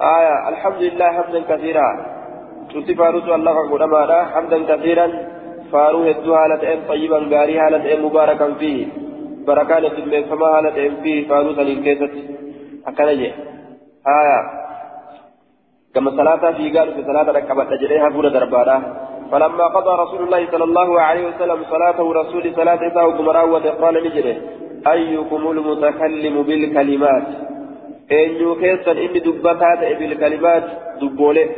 [0.00, 0.48] آية.
[0.48, 1.88] الحمد لله حمدا كثيرا.
[2.72, 5.06] تلتي فاروس الله قدما حمدا كثيرا.
[5.72, 8.86] فارو هدو هالة طيبا غاري هالة مباركا فيه.
[9.46, 12.14] بركان من فما هالة فيه فاروس الانكيسة
[12.86, 13.32] أكرجه
[14.20, 14.40] آية.
[15.98, 18.76] كما صلاة في قال في صلاة ركبت أجريها فورة دربارا
[19.32, 24.42] فلما قضى رسول الله صلى الله عليه وسلم صلاته رسول صلاة إساء كمراوة قال نجري.
[24.86, 27.26] أيكم المتكلم بالكلمات؟
[28.12, 30.64] أن يكيسا إني دبتات بالكلمات
[31.00, 31.48] دبولي.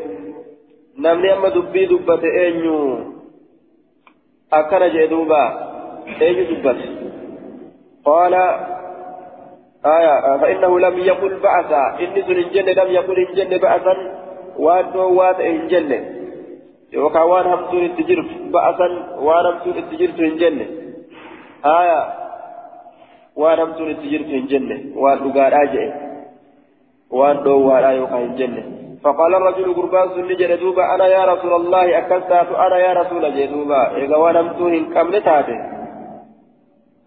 [0.98, 2.98] نمني أما دبي دبت أنيو
[4.52, 5.42] أكن جدوبا
[6.22, 6.80] أنيو دبت.
[8.04, 8.34] قال
[9.86, 14.19] آية فإنه لم يقل بعثا إني سن لم يقل إن بعثا
[14.64, 15.98] waan dhoowwaa ta'e hin jenne
[16.98, 18.92] yookaan waan hamtuun itti jirtu ba'asan
[19.28, 20.66] waan hamtuun itti jirtu hin jenne
[21.68, 22.00] haaya
[23.44, 25.88] waan hamtuun itti jirtu hin jenne waan dhugaadhaa jedhe
[27.20, 28.62] waan dhoowwaadhaa yookaan hin jenne
[29.04, 34.16] فقال الرجل قربان سني جلدوبا أنا يا رسول الله أكلتات أنا يا رسول جلدوبا إذا
[34.16, 35.56] وأنا متوهن كم نتاتي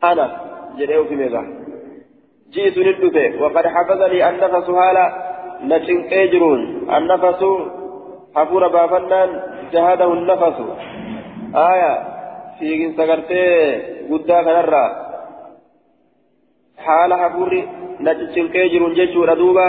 [0.03, 0.25] أنا
[0.77, 1.43] جلدو في ميغا
[2.53, 5.05] جئت ندبه وقد حفظني النفس هالا
[6.97, 7.51] annafasu
[8.35, 9.31] hafuura baafannaan
[9.73, 10.65] jahadahu nafasu
[11.67, 11.91] aya
[12.59, 13.53] fiiginsa gartee
[14.09, 14.89] guddaa kanarraa
[16.87, 17.61] haala hafuurri
[17.99, 19.65] na ciccinqee jiruun jechuudha duuba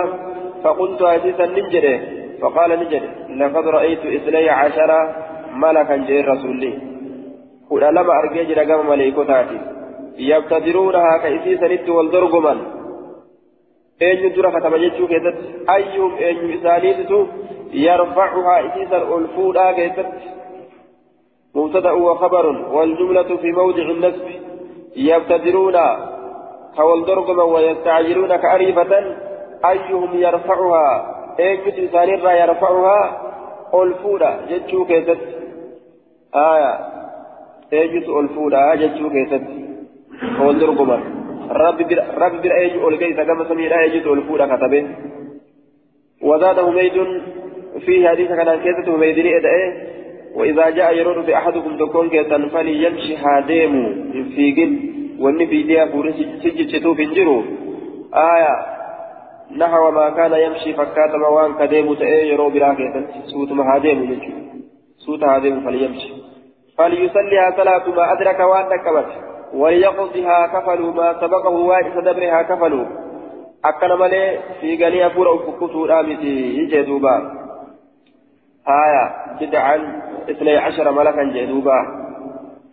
[0.62, 1.96] faqultu asiisan nin jedhe
[2.44, 3.02] فقال نجد
[3.40, 4.90] لقد رأيت اثني عشر
[5.62, 6.72] ملكا جاء رسولي
[7.70, 9.58] قل لما أرجع جرى ملائكتاتي
[10.18, 12.54] يبتدرونها كإسيسا نت والدرقما
[14.00, 15.44] eenyu dura katama jechuu keessatti?
[15.66, 17.18] Ayyuum eenyu isaaniititu
[17.74, 20.06] يرفعها إسيسا ألفودا كيست
[21.54, 24.28] مبتدأ وخبر والجملة في موضع النسب
[24.96, 25.76] يبتدرون
[26.76, 29.16] كوالدرقم ويستعجلون كأريفة
[29.64, 33.20] أيهم يرفعها أيجس إسانيرا يرفعها
[33.74, 35.18] ألفودا جتشو كيست
[36.34, 36.78] آية
[37.72, 39.44] أيجس ألفودا جتشو كيست
[40.38, 44.86] كوالدرقم رب بر رب بر أيج ألقيت كما سمير أيجس ألفودا كتبه
[46.22, 46.92] وزاد حميد
[47.86, 49.94] في حديث كان كيست حميد إدعيه
[50.34, 53.72] وإذا جاء يرد بأحدكم تكون كيسا فليمشي هاديم
[54.36, 54.72] في قل
[55.22, 57.42] وإن في ديا فورس سجد في الجرو
[58.14, 58.54] آية
[59.56, 64.32] نحو ما كان يمشي فكات موان كديم تأي يرو بلا كيسا سوت ما هاديم يجو
[65.06, 66.12] سوت هاديم فليمشي
[66.78, 72.86] فليصليها صلاة ما أدرك وأن كبت وليقضها كفل ما سبقه واجه دبرها كفل
[73.64, 77.16] أكن ملي في قليا فورا أفكتو رامتي يجي دوبا.
[78.68, 79.04] آية
[79.40, 81.78] بدعا اثني عشر ملكا جدوبا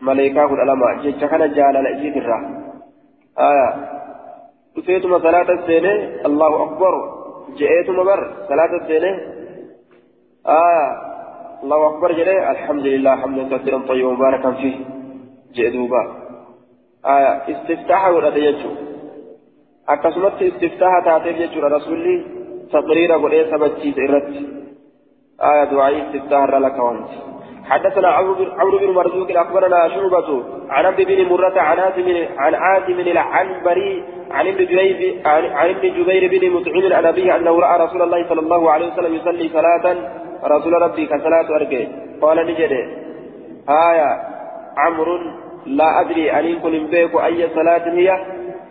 [0.02, 1.02] ملائكة كل ألما.
[1.02, 2.38] جيتش كان جالا لأجيت الرا.
[3.40, 3.70] آية
[4.76, 6.94] تفيتم صلاة السنة الله أكبر.
[7.58, 9.12] جئتم بر صلاة السنة
[10.48, 10.88] آية
[11.64, 14.76] الله أكبر جل الحمد لله حمدا كثيرا طيبا مباركا فيه.
[15.56, 16.21] جدوبا
[17.06, 18.92] آية استفتاح ولا تججو
[19.88, 22.14] akkasumatti istiftaha taateef jechuudha rasuulli
[22.72, 24.42] taqriira godhee sabachiise irratti
[25.50, 27.18] aya du'aa'ii istiftaha irra lakkaawamti
[27.72, 28.10] حدثنا
[28.60, 30.30] عمرو بن مرزوق أخبرنا شعبة
[30.70, 36.24] عن عبد بن مرة عن عاصم عن عاصم العنبري عن ابن جبير عن ابن جبير
[36.34, 39.86] بن مطعم عن أبيه أنه رأى رسول الله صلى الله عليه وسلم يصلي صلاة
[40.44, 41.82] رسول ربي كصلاة أرجع.
[42.22, 42.74] قال نجد.
[43.70, 44.10] آية
[44.78, 45.16] عمرو
[45.66, 48.10] لا أدري أن كن بيك أي صلاة هي؟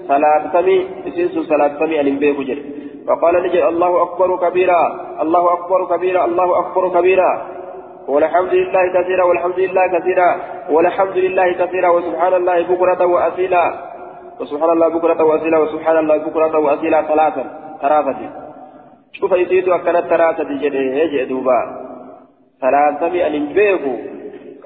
[0.08, 2.64] صلاة سمي اسيس صلاة سمي أن بيك جري.
[3.06, 4.82] فقال نجد الله أكبر كبيرا
[5.22, 7.46] الله أكبر كبيرا الله أكبر كبيرا.
[8.08, 10.36] والحمد لله كثيرا والحمد لله كثيرا
[10.70, 13.64] والحمد لله كثيرا وسبحان الله بكرة وأصيلا.
[14.40, 17.44] وسبحان الله بكرة وأصيلا وسبحان الله بكرة وأصيلا ثلاثا
[17.82, 18.18] ثلاثة
[19.12, 21.60] شوف يسيد أكنت ثلاثة جده يجي دوبا.
[22.60, 23.92] ثلاثة أن بيكو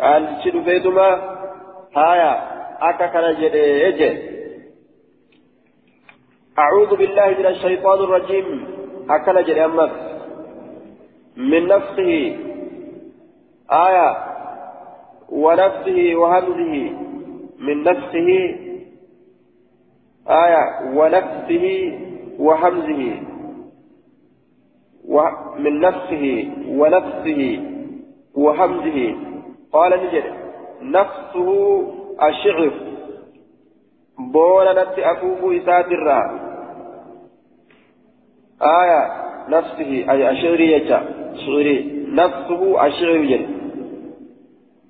[0.01, 1.34] قال شدو فيتما
[1.97, 2.33] هايا
[2.91, 3.25] أكا كان
[6.59, 8.67] أعوذ بالله من الشيطان الرجيم
[9.11, 9.93] أكل جده أمك
[11.37, 12.37] من نفسه
[13.71, 14.17] آية
[15.29, 16.75] ونفسه وهمزه
[17.59, 18.29] من نفسه
[20.29, 20.65] آية
[20.95, 21.67] ونفسه
[22.39, 23.21] وهمزه
[25.59, 27.63] من نفسه ونفسه
[28.35, 29.17] وهمزه
[29.73, 30.44] قال نجد
[30.85, 31.81] نفسه
[32.23, 32.71] الشعر
[34.19, 36.21] بولا نفسي أفوف إساترا
[38.63, 39.13] آية
[39.49, 41.03] نفسه أي أشعري يجا.
[41.47, 42.07] شعري.
[42.13, 42.89] نفسه
[43.23, 43.47] جل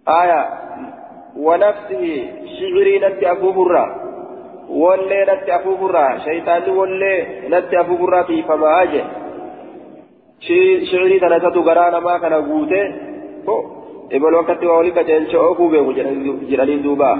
[0.08, 0.48] آية
[1.36, 2.04] ونفسه
[2.58, 3.84] شعري نتي أبو برا
[4.68, 9.04] واللي نتي أبو برا شيطان واللي نتي أبو برا في فما أجي
[10.90, 12.18] شعري تنسى غرانا ما
[14.12, 15.92] إبن وقت ووليك جنش أوكو بيو
[16.50, 17.12] جرانين دوبا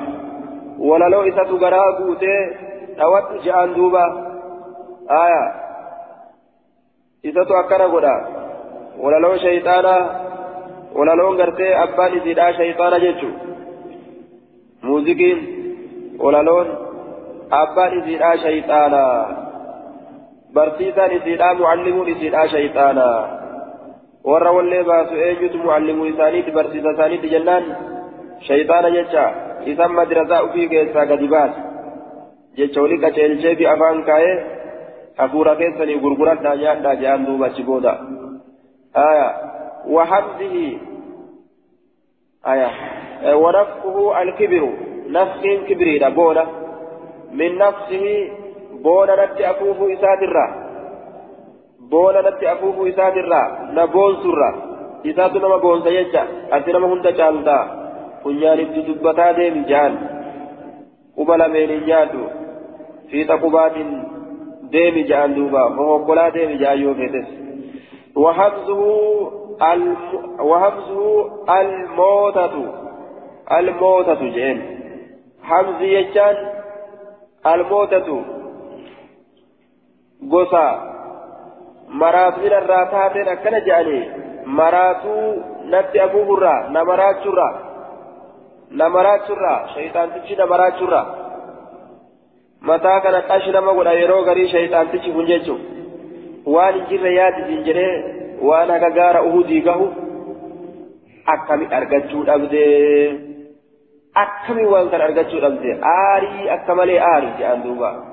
[0.79, 2.37] ولا لو إسا غرا غوته
[3.03, 4.05] أوت جان دوبا
[5.11, 5.45] آية
[7.27, 8.45] إسا تو أكنا غدا
[9.03, 9.95] walaloo shayxaana
[10.95, 13.31] walaloon gartee abbaan isiidhaa shayxaana jechu
[14.83, 15.41] muuziqiin
[16.25, 16.69] walaloon
[17.63, 19.03] abbaan isiidhaa shayxaana
[20.55, 23.07] barsiisaan isiidhaa mucallimuun isiidhaa shayxaana
[24.31, 27.71] warra wallee baasu eenyutu mucallimuu isaaniiti barsiisa isaaniiti jennaan
[28.49, 29.25] shayxaana jecha
[29.73, 31.61] isan madrasaa ufii keessaa gadi baase
[32.59, 34.35] jecha wali qaceelchee fi afaan kaa'ee
[35.23, 37.95] hafuura keessanii gurguradhaa nyaadhaa jedhan duuba achi booda
[38.97, 39.35] آية
[39.87, 40.79] وحمزه
[42.47, 42.71] آية
[43.35, 44.73] ونفخه الكبر
[45.09, 46.47] نفخ كبري بونا
[47.33, 48.31] من نفسه
[48.73, 50.64] بونا نتي أفوف إساد الرا
[51.95, 53.43] بونا نتي أفوف إساد الرا
[53.77, 54.51] نبون سرا
[55.07, 56.23] إساد نما بون سيجا
[56.57, 57.59] أسنما هند جالدا
[58.25, 59.93] كنيان الدبتا ديم جان
[61.19, 62.25] قبل من جادو
[63.11, 63.77] في تقبات
[64.75, 67.29] ديم جان دوبا فهو قلا ديم جايو فيتس
[68.17, 68.83] وهمزه
[69.73, 69.97] الم...
[70.49, 71.05] وهمزه
[71.61, 72.55] الموتة
[73.59, 74.59] الموتة جين
[75.49, 76.37] همز يجان
[77.47, 78.09] الموتة
[80.33, 80.94] قصا
[82.01, 84.01] من الراتات أكن جاني
[84.47, 85.15] مراتو
[85.73, 87.49] نتي أبو برا نمرات شرا
[88.81, 91.03] نمرات شرا شيطان تجي نمرات شرا
[92.63, 95.57] متى كان قشنا مقول يرو غري شيطان تجي هنججو
[96.55, 98.15] waan jirre yaadisiin jedhee
[98.45, 99.89] وأنا غار أهودي قهو
[101.29, 102.65] أكمي أرقجو أبدي
[104.17, 105.73] أكمي وان كان أرقجو أبدي
[106.13, 108.05] آري أكملي آري جان دوبا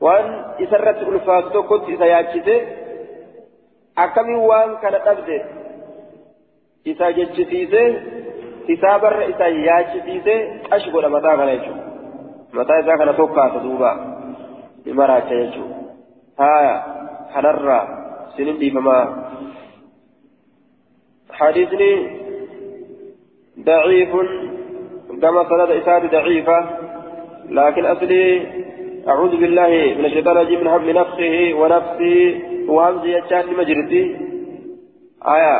[0.00, 2.06] وان إسرت ألفاستو كنت إذا
[3.98, 5.42] ياجده أكمي وان كان أبدي
[6.86, 8.22] إذا جتشتيزه
[8.66, 10.40] kitaabarra isa yaachisiisee
[10.70, 11.84] ash godha mataa kana jechuudha
[12.52, 13.90] mataa isaa kana tokkaata duuba
[14.84, 15.76] ni maraacha jechuudha
[16.36, 16.74] haya
[17.34, 17.84] kanarraa
[18.36, 19.04] sinin dhiifamaa
[21.42, 21.92] حديثني
[23.66, 24.12] ضعيف
[25.22, 26.58] كما سند إساد ضعيفة
[27.50, 28.46] لكن أصلي
[29.08, 32.18] أعوذ بالله من الشيطان الرجيم من هم نفسه ونفسه
[32.68, 34.02] وهمزه يجان مجرتي
[35.34, 35.54] آية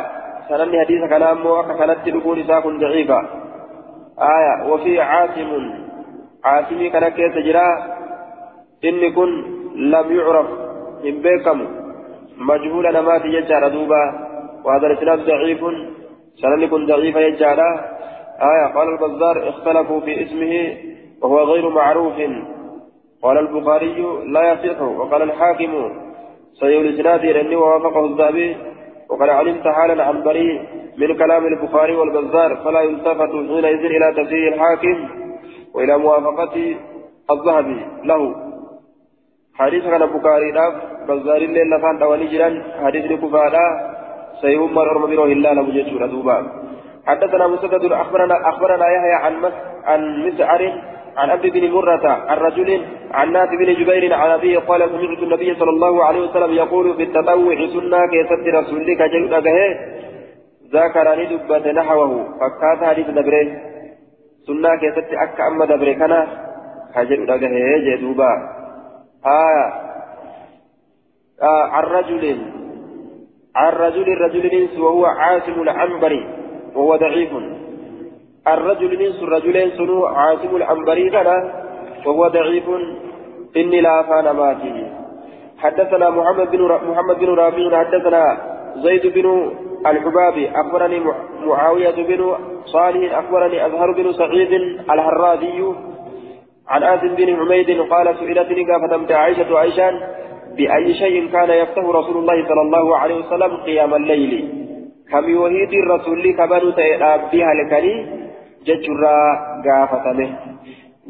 [0.49, 3.19] سنني حديث كلام موقع كانت تقول إساكن ضعيفة
[4.35, 5.51] آية وفي عاصم
[6.43, 7.67] عاصمي كان كيس جرا
[8.83, 9.29] إني كن
[9.75, 10.47] لم يعرف
[11.03, 11.59] من بيكم
[12.37, 14.03] مجهول نمات يجار دوبا
[14.65, 15.61] وهذا الإسناد ضعيف
[16.41, 17.69] سنني كن ضعيفة يجارا
[18.51, 20.53] آية قال البزار اختلفوا في اسمه
[21.21, 22.13] وهو غير معروف
[23.23, 26.02] قال البخاري لا يصح وقال الحاكم
[26.59, 28.57] سيول الإسناد لأنه وافقه الذهبي
[29.09, 30.61] وقد علمت حالا عن بريء
[30.97, 35.09] من كلام البخاري والبزار فلا يلتفت حينئذ إلى تفسير الحاكم
[35.73, 36.75] وإلى موافقة
[37.31, 38.35] الذهبي له.
[39.55, 40.73] حديث كان البخاري داف
[41.07, 43.05] بزار الليل لفان دواني جيران حديث
[44.41, 46.62] سيهم من أرمى بروه الله لمجيشور دوبا.
[47.07, 50.81] حدثنا مسدد أخبرنا أخبرنا يحيى عن مس عن مسعر
[51.17, 55.55] عن أبي بن مرة عن رجل عن ناس بن جبير عن أبيه قال سمعت النبي
[55.55, 59.93] صلى الله عليه وسلم يقول في التطوع سنة كيست رسولك جل أجهه
[60.73, 62.11] ذكرني دبة نحوه.
[62.39, 63.47] فكات حديث دبره.
[64.47, 65.93] سنة كيست أكا أما دبره.
[65.93, 66.27] كان
[66.95, 68.31] كجل أجهه جدوبا
[69.25, 69.65] آه.
[71.41, 71.63] آه.
[71.71, 72.41] عن رجل.
[73.55, 76.42] عن رجل رجل وهو عاصم العنبري.
[76.75, 77.31] وهو ضعيف.
[78.47, 81.29] الرجل من الرجلين سنو عاصم العنبري كان
[82.05, 82.67] وهو ضعيف.
[83.57, 84.77] إني لا أفان ماته
[85.63, 88.37] حدثنا محمد بن محمد بن رافع حدثنا
[88.75, 89.51] زيد بن
[89.87, 90.99] الحبابي أخبرني
[91.45, 94.53] معاوية بن صالح أخبرني أزهر بن سعيد
[94.93, 95.59] الهرادي
[96.67, 99.99] عن آدم بن حميد قال سئلتني فتمت عائشة عائشان
[100.57, 104.33] بأي شيء كان يفتح رسول الله صلى الله عليه وسلم قيام الليل.
[105.13, 106.71] كم يوهيد الرسول كبنو
[107.31, 107.95] بها لكني
[108.65, 109.17] ججرا
[109.65, 110.29] غافتمه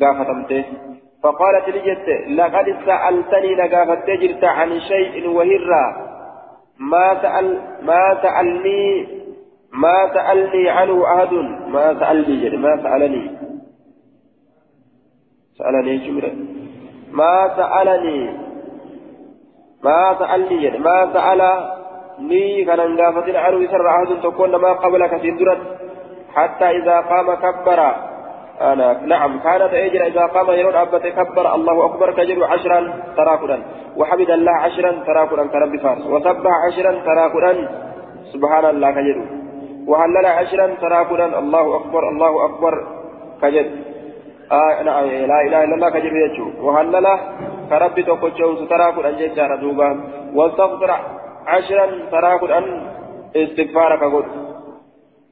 [0.02, 0.64] غافتمته
[1.24, 5.86] فقالت لجت لقد سألتني لغافت جرت عن شيء وهرا
[6.80, 9.08] ما سأل ما سألني
[9.74, 11.34] ما سألني عنه أحد
[11.68, 13.24] ما سألني جد ما سألني
[15.58, 16.32] سألني جمرة
[17.12, 18.20] ما سألني
[19.84, 20.98] ما سألني جد ما
[22.18, 25.60] سألني كان غافت عنه سر أحد تكون ما قبلك درد
[26.36, 27.80] حتى إذا قام كبر
[28.62, 32.80] أنا نعم كانت أجر إذا قام يرون أبت كبر الله أكبر كجر عشرا
[33.18, 33.58] تراكدا
[33.98, 37.54] وحمد الله عشرا تراكدا كرب فارس وسبح عشرا تراكدا
[38.34, 39.18] سبحان الله كجر
[39.88, 42.74] وهلل عشرا تراكدا الله أكبر الله أكبر
[43.42, 43.66] كجر
[44.52, 45.02] آه لا
[45.48, 47.08] إله إلا الله كجر يجو وهلل
[47.70, 49.90] كرب تقوى تراكدا ججار دوبا
[50.38, 50.92] واستغفر
[51.48, 52.60] عشرا تراكدا
[53.36, 54.26] استغفارك قد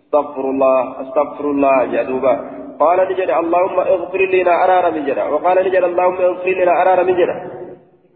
[0.06, 2.34] استغفر الله استغفر الله يا دوبا.
[2.80, 5.24] قال نجد اللهم اغفر لنا أرار من جدا.
[5.24, 7.36] وقال نجد اللهم اغفر لنا أرار من جدا.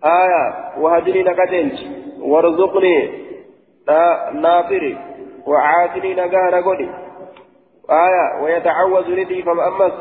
[0.06, 0.44] آية
[0.82, 1.74] وهدني نكتنج
[2.22, 3.10] وارزقني
[4.34, 4.98] نافري.
[5.48, 6.90] وعاتني نقانا قولي
[8.06, 9.94] آية ويتعوذ ندي فمأمس.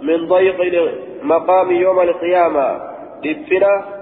[0.00, 2.66] من ضيق المقام يوم القيامة.
[3.24, 4.01] دفنا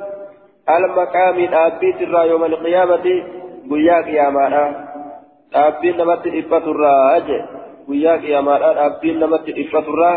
[0.76, 3.06] المقام الآبيت يوم القيامة
[3.70, 4.90] قيا قيامانا
[5.52, 7.36] dhaabbiin namatti dhiphaturraa je
[7.86, 10.16] guyyaa qiyaamaadhaa dhaabbiin namatti dhiphaturraa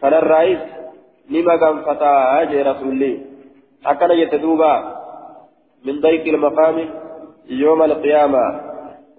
[0.00, 0.60] kanarraayis
[1.32, 3.10] ni maganfataa jee rasulli
[3.92, 4.72] akkana jette duuba
[5.84, 6.84] min dayqi ilmaqaami
[7.48, 8.60] يوم القيامة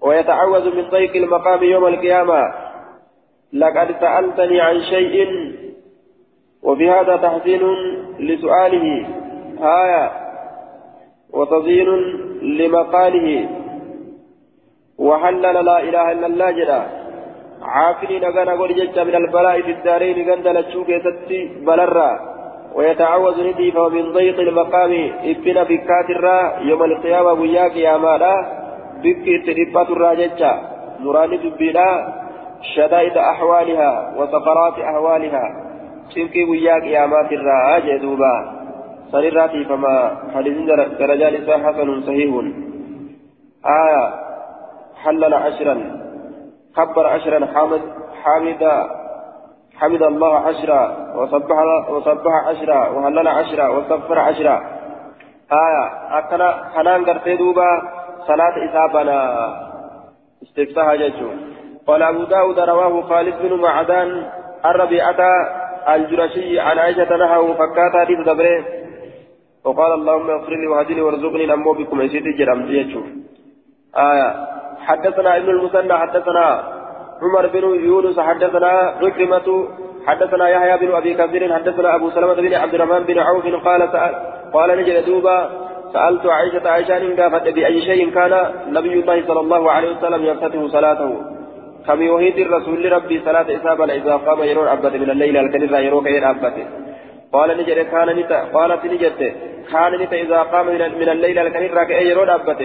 [0.02, 2.40] ويتعوذ من ضيق المقام يوم القيامة
[3.52, 5.14] لقد سألتني عن شيء
[6.62, 7.62] وفي هذا تحسين
[8.18, 9.06] لسؤاله
[9.60, 10.19] هايا
[11.32, 11.88] وتزيين
[12.42, 13.48] لمقاله.
[14.98, 16.82] وحلل لا إله إلا الله جدا.
[17.62, 22.10] عافني نغانا قول جدا من البلاء في الدارين غندل تشوك يتتي بلرا.
[22.74, 24.92] ويتعوذ ندي فمن ضيق المقام.
[25.24, 28.34] ابنا بكات الرا يوم القيامة وياك يا مالا
[29.02, 30.52] بك تلبات الرا جدا
[31.00, 31.88] مراني دبينا.
[32.74, 35.44] شدائد أحوالها وسفرات أحوالها.
[36.14, 38.59] شنكي وياك يا مات الرا جدوبا
[39.12, 40.56] سنراتي فما حديث
[40.98, 42.32] درجات حسن صحيح.
[43.66, 44.04] آية
[45.04, 45.76] حلل عشرا
[46.76, 47.82] كبر عشرا حامد
[48.24, 48.62] حامد
[49.78, 50.82] حمد الله عشرا
[51.16, 51.56] وسبح
[51.90, 54.56] وسبح عشرا وهلل عشرا وصفر عشرا
[55.52, 55.84] آية
[56.18, 57.82] أكنا خنان قرتي دوبا
[58.26, 59.18] صلاة إصابنا
[60.42, 61.30] استفتاح ججو
[61.86, 64.26] قال أبو داود رواه خالد بن معدان
[64.64, 65.20] الربيعة
[65.88, 68.79] الجرشي عن عائشة نهى فكاتا دي تدبره.
[69.64, 72.00] وقال اللهم اغفر لي وهدني وارزقني نمو بكم.
[72.00, 72.60] عزيزي جرم
[73.96, 74.28] آية
[74.88, 76.46] حدثنا ابن المثنى حدثنا
[77.22, 78.68] عمر بن يونس حدثنا
[79.02, 79.68] عكرمة
[80.06, 84.14] حدثنا يحيى بن أبي كثير حدثنا أبو سلمة بن عبد الرحمن بن عوف قال سأل
[84.54, 85.50] قال نجد دوبا
[85.92, 88.32] سألت عائشة عائشة إن قافت بأي شيء كان
[88.76, 91.10] نبي الله صلى الله عليه وسلم يفتتح صلاته.
[91.86, 96.56] كم يوهيد الرسول ربي صلاة إسابة إذا قام يرون أبت من الليل الكنيسة يروك أبت
[97.32, 99.20] قال نجد كان نتا قالت نجد
[99.72, 100.66] كان نتا إذا قام
[101.00, 102.62] من الليل الكنيسة يرون أبت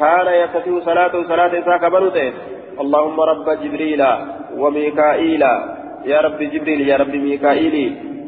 [0.00, 2.32] كان يفتتح صلاته صلاة إساء كبرته
[2.80, 4.02] اللهم رب جبريل
[4.60, 5.42] وميكائيل.
[6.12, 7.76] يا رب جبريل يا رب ميكائيل.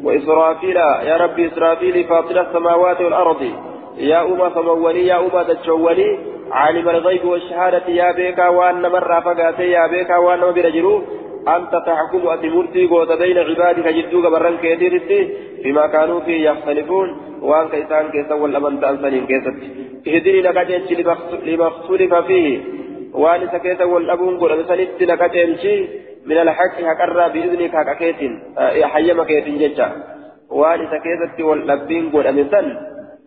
[0.03, 0.77] وإسرافيل
[1.09, 3.41] يا رب إسرافيل فاطر السماوات والأرض.
[3.97, 6.09] يا أمة فمولي يا أمة تشولي
[6.51, 8.89] عالم الغيب والشهادة يا بيكا وأن
[9.25, 11.03] فقاتي يا بيكا وأن برجلو.
[11.47, 15.29] أنت تحكم أتمرتي قوت بين عبادك جدوك برن كيديرتي
[15.63, 17.07] فيما كانوا فيه يختلفون
[17.41, 19.55] وأن كيسان كيسا والأمن تأنسانين كيست.
[20.07, 20.57] اهدني لك
[21.47, 22.61] لما اختلف فيه.
[23.13, 25.87] وأن سكيتا والأبون قول مثلت لك تمشي
[26.25, 28.15] من الحق هكرا بإذنك هكاكيت
[28.83, 29.87] حيما كيت ججا
[30.49, 32.65] وأن سكيتا والأبين قول مثل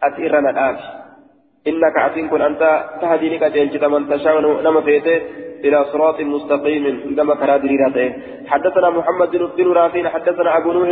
[0.03, 0.77] أتئرنا الآب
[1.69, 5.21] إنك عفين كن أنت تهدي لك تنجي من تشاء نما فيته
[5.65, 6.85] إلى صراط مستقيم.
[7.07, 7.77] عندما كرادري
[8.47, 10.89] حدثنا محمد بن رافين حدثنا أبو نوح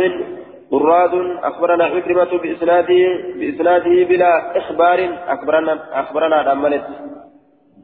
[0.71, 1.13] مراد
[1.43, 3.01] أخبرنا عكرمة بإسناده
[3.39, 4.99] بإسناده بلا إخبار.
[5.27, 6.85] أخبرنا أخبرنا أملت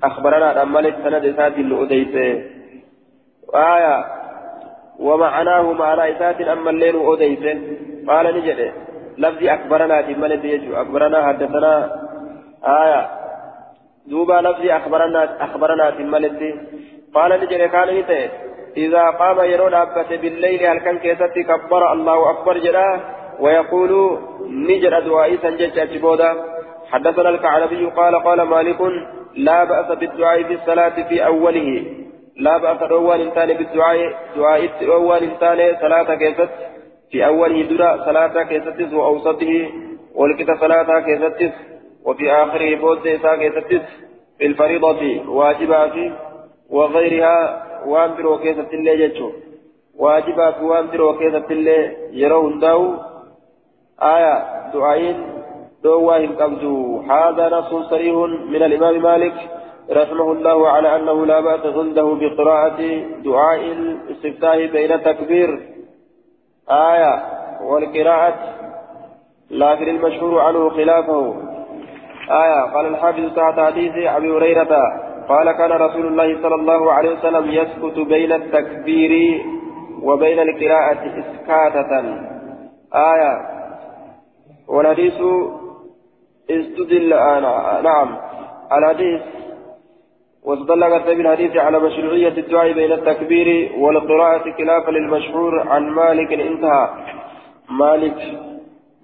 [0.03, 2.15] أخبرنا أملت سند إسات الأديس
[3.55, 3.95] آية
[4.99, 7.43] ومعناه معنى إسات أما الليل أديس
[8.07, 8.59] قال نجد
[9.17, 10.75] لفظي أخبرنا تملت يجو.
[10.81, 11.73] أخبرنا حدثنا
[12.65, 13.20] آية
[14.07, 16.39] دوبا لفظي أخبرنا أخبرنا تملت
[17.13, 17.89] قال نجد كان
[18.77, 22.99] إذا قام يرون أبت بالليل هل كان كيست كبر الله أكبر جراه
[23.39, 26.35] ويقول نجر دعائي سنجد أجبودا.
[26.91, 28.81] حدثنا الكعنبي قال قال مالك
[29.35, 31.85] لا بأس بالدعاء في الصلاة في أوله.
[32.37, 33.97] لا بأس أول إنسان بالدعاء
[34.35, 36.49] دعاء أول إنسان صلاة كيست.
[37.11, 39.69] في أوله درا صلاة كيست وأوسطه
[40.15, 41.53] ولكت صلاة كيست
[42.05, 43.85] وفي آخره بود إساء كيست
[44.37, 45.93] في الفريضة واجبات
[46.69, 48.35] وغيرها وان برو
[48.73, 49.29] اللي جتشو
[49.97, 52.95] واجبات وان برو كيست اللي يرون داو
[54.01, 54.35] آية
[54.73, 55.17] دعائين
[55.83, 58.15] دواهم قبضوا هذا نص صريح
[58.49, 59.33] من الإمام مالك
[59.91, 62.79] رحمه الله على أنه لا بأس عنده بقراءة
[63.23, 65.59] دعاء الاستفتاح بين التكبير.
[66.69, 67.23] آية
[67.63, 68.35] والقراءة
[69.51, 71.50] لكن المشهور عنه خلافه.
[72.31, 74.73] آية قال الحافظ تحت حديث أبي هريرة
[75.29, 79.41] قال كان رسول الله صلى الله عليه وسلم يسكت بين التكبير
[80.01, 81.91] وبين القراءة إسكاتة.
[82.93, 83.33] آية.
[84.67, 85.21] والحديث
[86.51, 88.17] استدل آه نعم.
[88.71, 89.21] الحديث
[90.43, 96.89] واستدل قد بالحديث على مشروعية الدعاء بين التكبير والقراءة خلافا للمشهور عن مالك انتهى.
[97.69, 98.17] مالك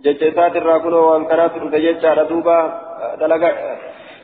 [0.03, 2.86] ججسات الراكون وان كانت تججع ردوبا
[3.19, 3.51] دلقا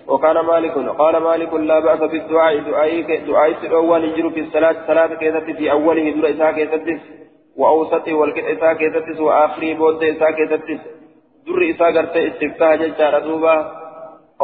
[0.07, 5.57] وكان مالك قال مالك لا بأس بالدعاء دعاء دعاء الأول يجر في الصلاة صلاة كيست
[5.57, 7.01] في أوله دور إساء كيست
[7.57, 10.67] وأوسطه والكت إساء كيست وآخره بود إساء كيست
[11.45, 13.53] durri isaa gartee istiftaa jechaadha duuba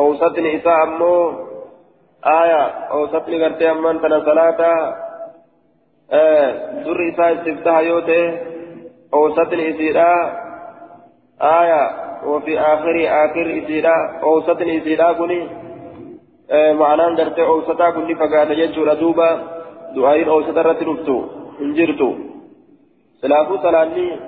[0.01, 1.21] awsatni isaa ammoo
[2.31, 2.61] aya
[2.97, 4.71] awsatni gartee amman tana salaata
[6.85, 8.25] durri isaa istiftaa yoo ta'e
[9.19, 10.09] awsatni isiidha
[11.39, 15.47] aya وفي آخر آخر إسيرا أوسطني إسيرا كوني
[16.51, 19.29] معناه درتي أوسطا كوني فقال يجور دوبا
[19.95, 21.17] دعائين أوسطا رتلفتو
[21.61, 22.15] انجرتو.
[23.21, 24.19] سلافو سلاني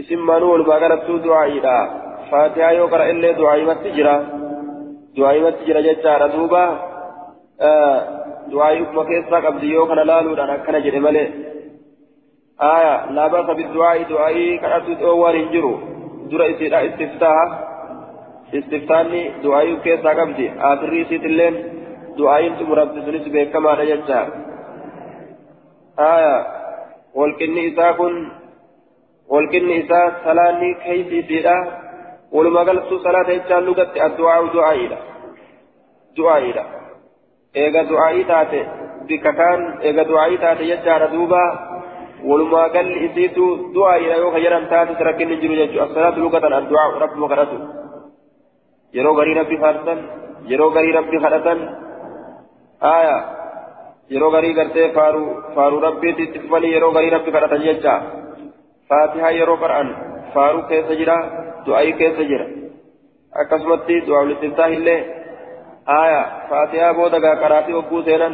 [0.00, 1.78] اسم مانو والباقرتو دعائيدا.
[2.30, 4.16] فاتحة يو قرأ إلي دعائي متجرى
[5.16, 6.64] دعائي متجرى جتارة دوبا
[8.52, 11.00] دعائي أكما كيسا قبضي يو كان لالو دانا كان جري
[12.60, 15.74] آية لا بأس بالدعاء دعائي كانت أول انجرو.
[16.30, 17.48] درا إسيرا استفتاح
[18.54, 21.54] استفتاني دعائي كيسا قبضي آخري سيت اللين
[22.18, 24.28] دعائي تمربت سنس بكما رجتار
[25.98, 26.36] آية
[27.14, 28.14] والكني إساء كن
[29.28, 31.56] والكني إساء سلاني كيسي سيرا
[32.32, 34.98] ولما قلت صلاة إجان لغت الدعاء دعائنا
[36.16, 36.64] دعائنا
[37.60, 38.60] eega du'aa'ii taate
[39.08, 40.38] bikka kaan eega du'aa'ii
[42.74, 43.44] galli isiitu
[43.74, 47.56] du'aa'idha yoo kayyadan taates rakkinni jiru jechuudha assalaatu lugatan addu'aa rabbuma kadhatu
[48.96, 49.98] yeroo garii rabbi faarsan
[50.50, 51.58] yeroo garii rabbi kadhatan
[52.94, 53.20] aayaa
[54.14, 57.94] yeroo garii gartee faaruu faaruu rabbiitti itti fufanii yeroo garii rabbi kadhatan jecha
[58.90, 59.88] faatihaa yeroo qara'an
[60.34, 61.16] faaruu keessa jira
[61.66, 62.46] du'aa'ii keessa jira
[63.42, 65.00] akkasumatti du'aa ulistiftaa illee
[65.88, 68.28] آية فاتحة بودا قراتي وقو سينا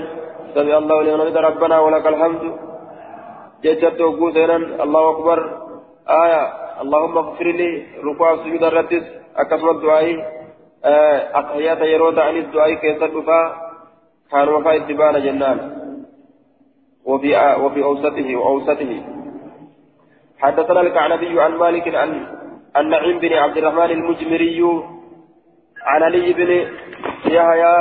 [0.54, 2.67] سمع الله لمن حمد ربنا ولك الحمد ججت
[4.00, 5.38] وقو سينا الله أكبر.
[6.08, 6.42] آية
[6.82, 7.70] اللهم اغفر لي
[8.04, 9.04] ركوع سجود الرتس
[9.36, 10.06] أكسم الدعاء
[11.38, 13.42] أتحيات يروت عن الدعاء كيف تدفع
[14.30, 15.58] كان وفاء اتبان جنان.
[17.04, 17.30] وفي
[17.62, 18.92] وفي أوسطه وأوسطه.
[20.38, 22.10] حدثنا الكعنبي عن مالك عن
[22.76, 24.60] النعيم بن عبد الرحمن المجمري
[25.82, 26.50] عن علي بن
[27.26, 27.76] يحيى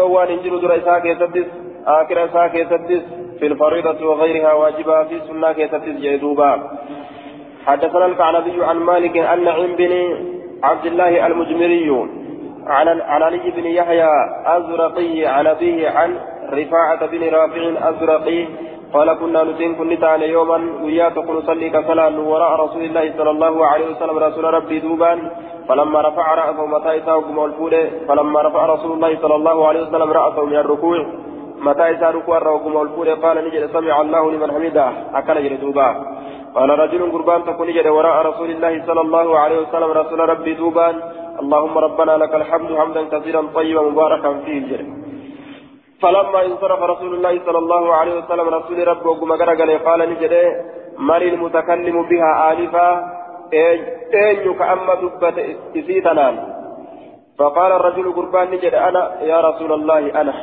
[0.00, 1.48] roowwaan hin jiru dura isaa keessattis
[1.96, 3.02] akira isaa keessattis
[3.40, 6.70] في الفريضة وغيرها واجبها في سنة كيستيز جيدوبا
[7.66, 9.92] حدثنا الكعنبي عن مالك أن نعيم بن
[10.62, 12.08] عبد الله المجمري
[12.66, 14.08] عن عن علي بن يحيى
[14.56, 16.16] الزرقي عن أبيه عن
[16.52, 18.46] رفاعة بن رافع الزرقي
[18.94, 23.86] قال كنا نسين كن تعالى يوما وياتك نصلي كصلاة وراء رسول الله صلى الله عليه
[23.90, 25.18] وسلم رسول ربي دوبان.
[25.68, 27.20] فلما رفع رأسه متى إساء
[28.08, 30.98] فلما رفع رسول الله صلى الله عليه وسلم رأسه من الركوع.
[31.62, 34.86] متى إساء ركوع الرقم والفول قال نجد سمع الله لمن حمده.
[35.14, 35.88] أكل جل دوبا.
[36.54, 40.94] قال رجل قربان تكون نجد وراء رسول الله صلى الله عليه وسلم رسول ربي دوبان.
[41.42, 44.86] اللهم ربنا لك الحمد حمدا كثيرا طيبا مباركا فيه جل
[46.02, 49.32] فلما انصرف رسول الله صلى الله عليه وسلم رسول ربه وقم
[49.86, 50.34] قال نجد
[50.98, 52.88] من المتكلم بها آلفا
[53.52, 55.38] أين كأما دبت
[55.76, 56.26] إسيتنا
[57.38, 60.34] فقال الرجل قربان نجد أنا يا رسول الله أنا.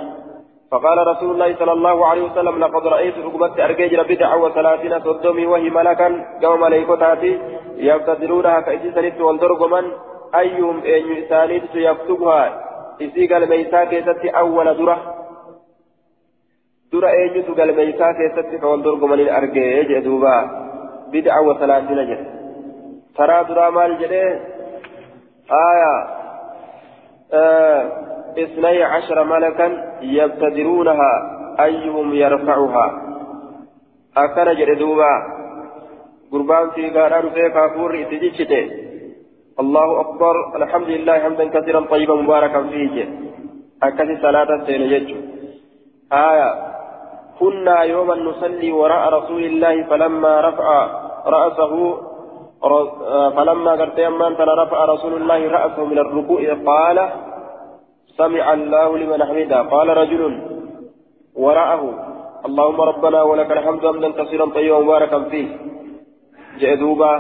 [0.72, 5.70] فقال رسول الله صلى الله عليه وسلم لقد رأيت ركبت أرجيجر بدع وثلاثين صدومي وهي
[5.70, 7.40] ملكا قوم ملائكتاتي
[7.78, 9.86] يقتدرونها كإسيسانيت والدرقمن
[10.36, 12.64] أيهم أن يسانيت يكتبها
[13.02, 15.17] إسيق الميسا كيستي أول درة.
[16.94, 20.38] درة أيجت الميسا كيستي والدرقمن الأرجي جدوبا
[21.14, 22.28] بدع وثلاثين جد
[23.18, 24.40] ترى درة مال جده
[25.52, 25.94] آية
[27.34, 27.82] آه
[28.44, 29.68] اثني عشر ملكا
[30.02, 31.12] يبتدرونها
[31.60, 32.88] أيهم يرفعها
[34.18, 35.14] أكن جردوبا
[36.32, 38.72] قربان في قرار في كافور اتجيشته
[39.60, 43.10] الله أكبر الحمد لله حمدا كثيرا طيبا مباركا فيه
[43.84, 45.16] أكثر صلاة سينجج
[46.14, 46.77] آية
[47.40, 50.68] كنا يوما نصلي وراء رسول الله فلما رفع
[51.26, 51.74] رأسه
[53.36, 56.98] فلما قرت يمان رفع رسول الله رأسه من الركوع قال
[58.18, 59.62] سمع الله لمن حمده.
[59.62, 60.22] قال رجل
[61.36, 61.84] وراءه
[62.46, 65.48] اللهم ربنا ولك الحمد حمدا كثيرا طيبا مباركا فيه.
[66.60, 67.12] جاء دوبا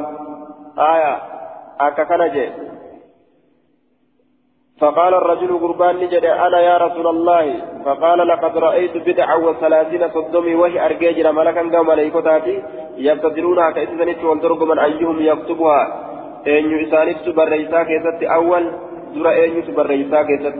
[0.93, 1.13] آية
[1.81, 2.49] أكا جاء
[4.81, 7.45] فقال الرجل قربان نجد أنا يا رسول الله.
[7.85, 12.63] فقال لقد رأيت بدعا وثلاثين صدمي وهي أرجيجنا ملكا قوم ملائكتاتي
[12.97, 15.81] يبتدرونها كإذنت والدرق من أيهم يكتبها.
[16.47, 18.63] أن يسانت بريسا كيست؟ أول
[19.15, 20.55] در أن بريسا كيست؟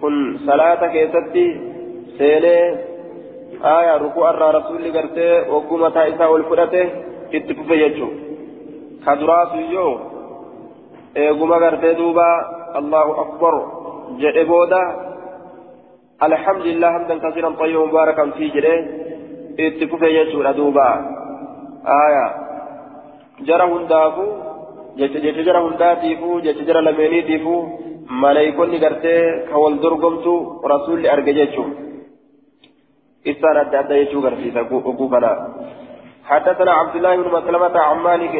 [0.00, 0.14] كن
[0.46, 1.36] صلاة كيست؟
[2.18, 2.56] سيني
[3.64, 6.86] آية ركوع الرا رسول قرتي وقومة إساء والفرته
[7.34, 8.08] اتفق يجو
[9.06, 9.88] كدراس يو
[11.14, 12.61] eeguma gartee duuba allahu
[17.24, 18.74] kasiiran tayyiba mubaarakan fii jedhe
[19.66, 20.86] itti fufe jechuudha duuba
[21.98, 22.24] aya
[23.48, 24.26] jara hundaafu
[24.96, 27.54] jecha jara hundaatiifu jecha jara lameeniitiifu
[28.22, 30.34] maleeykonni gartee ka wal dorgomtu
[30.74, 31.68] rasuulli arge jechuu
[33.24, 35.32] isaan adda adda jechuu garsiisa oguu kana
[36.30, 38.34] حدثنا عبد الله بن مسلمة عن مالك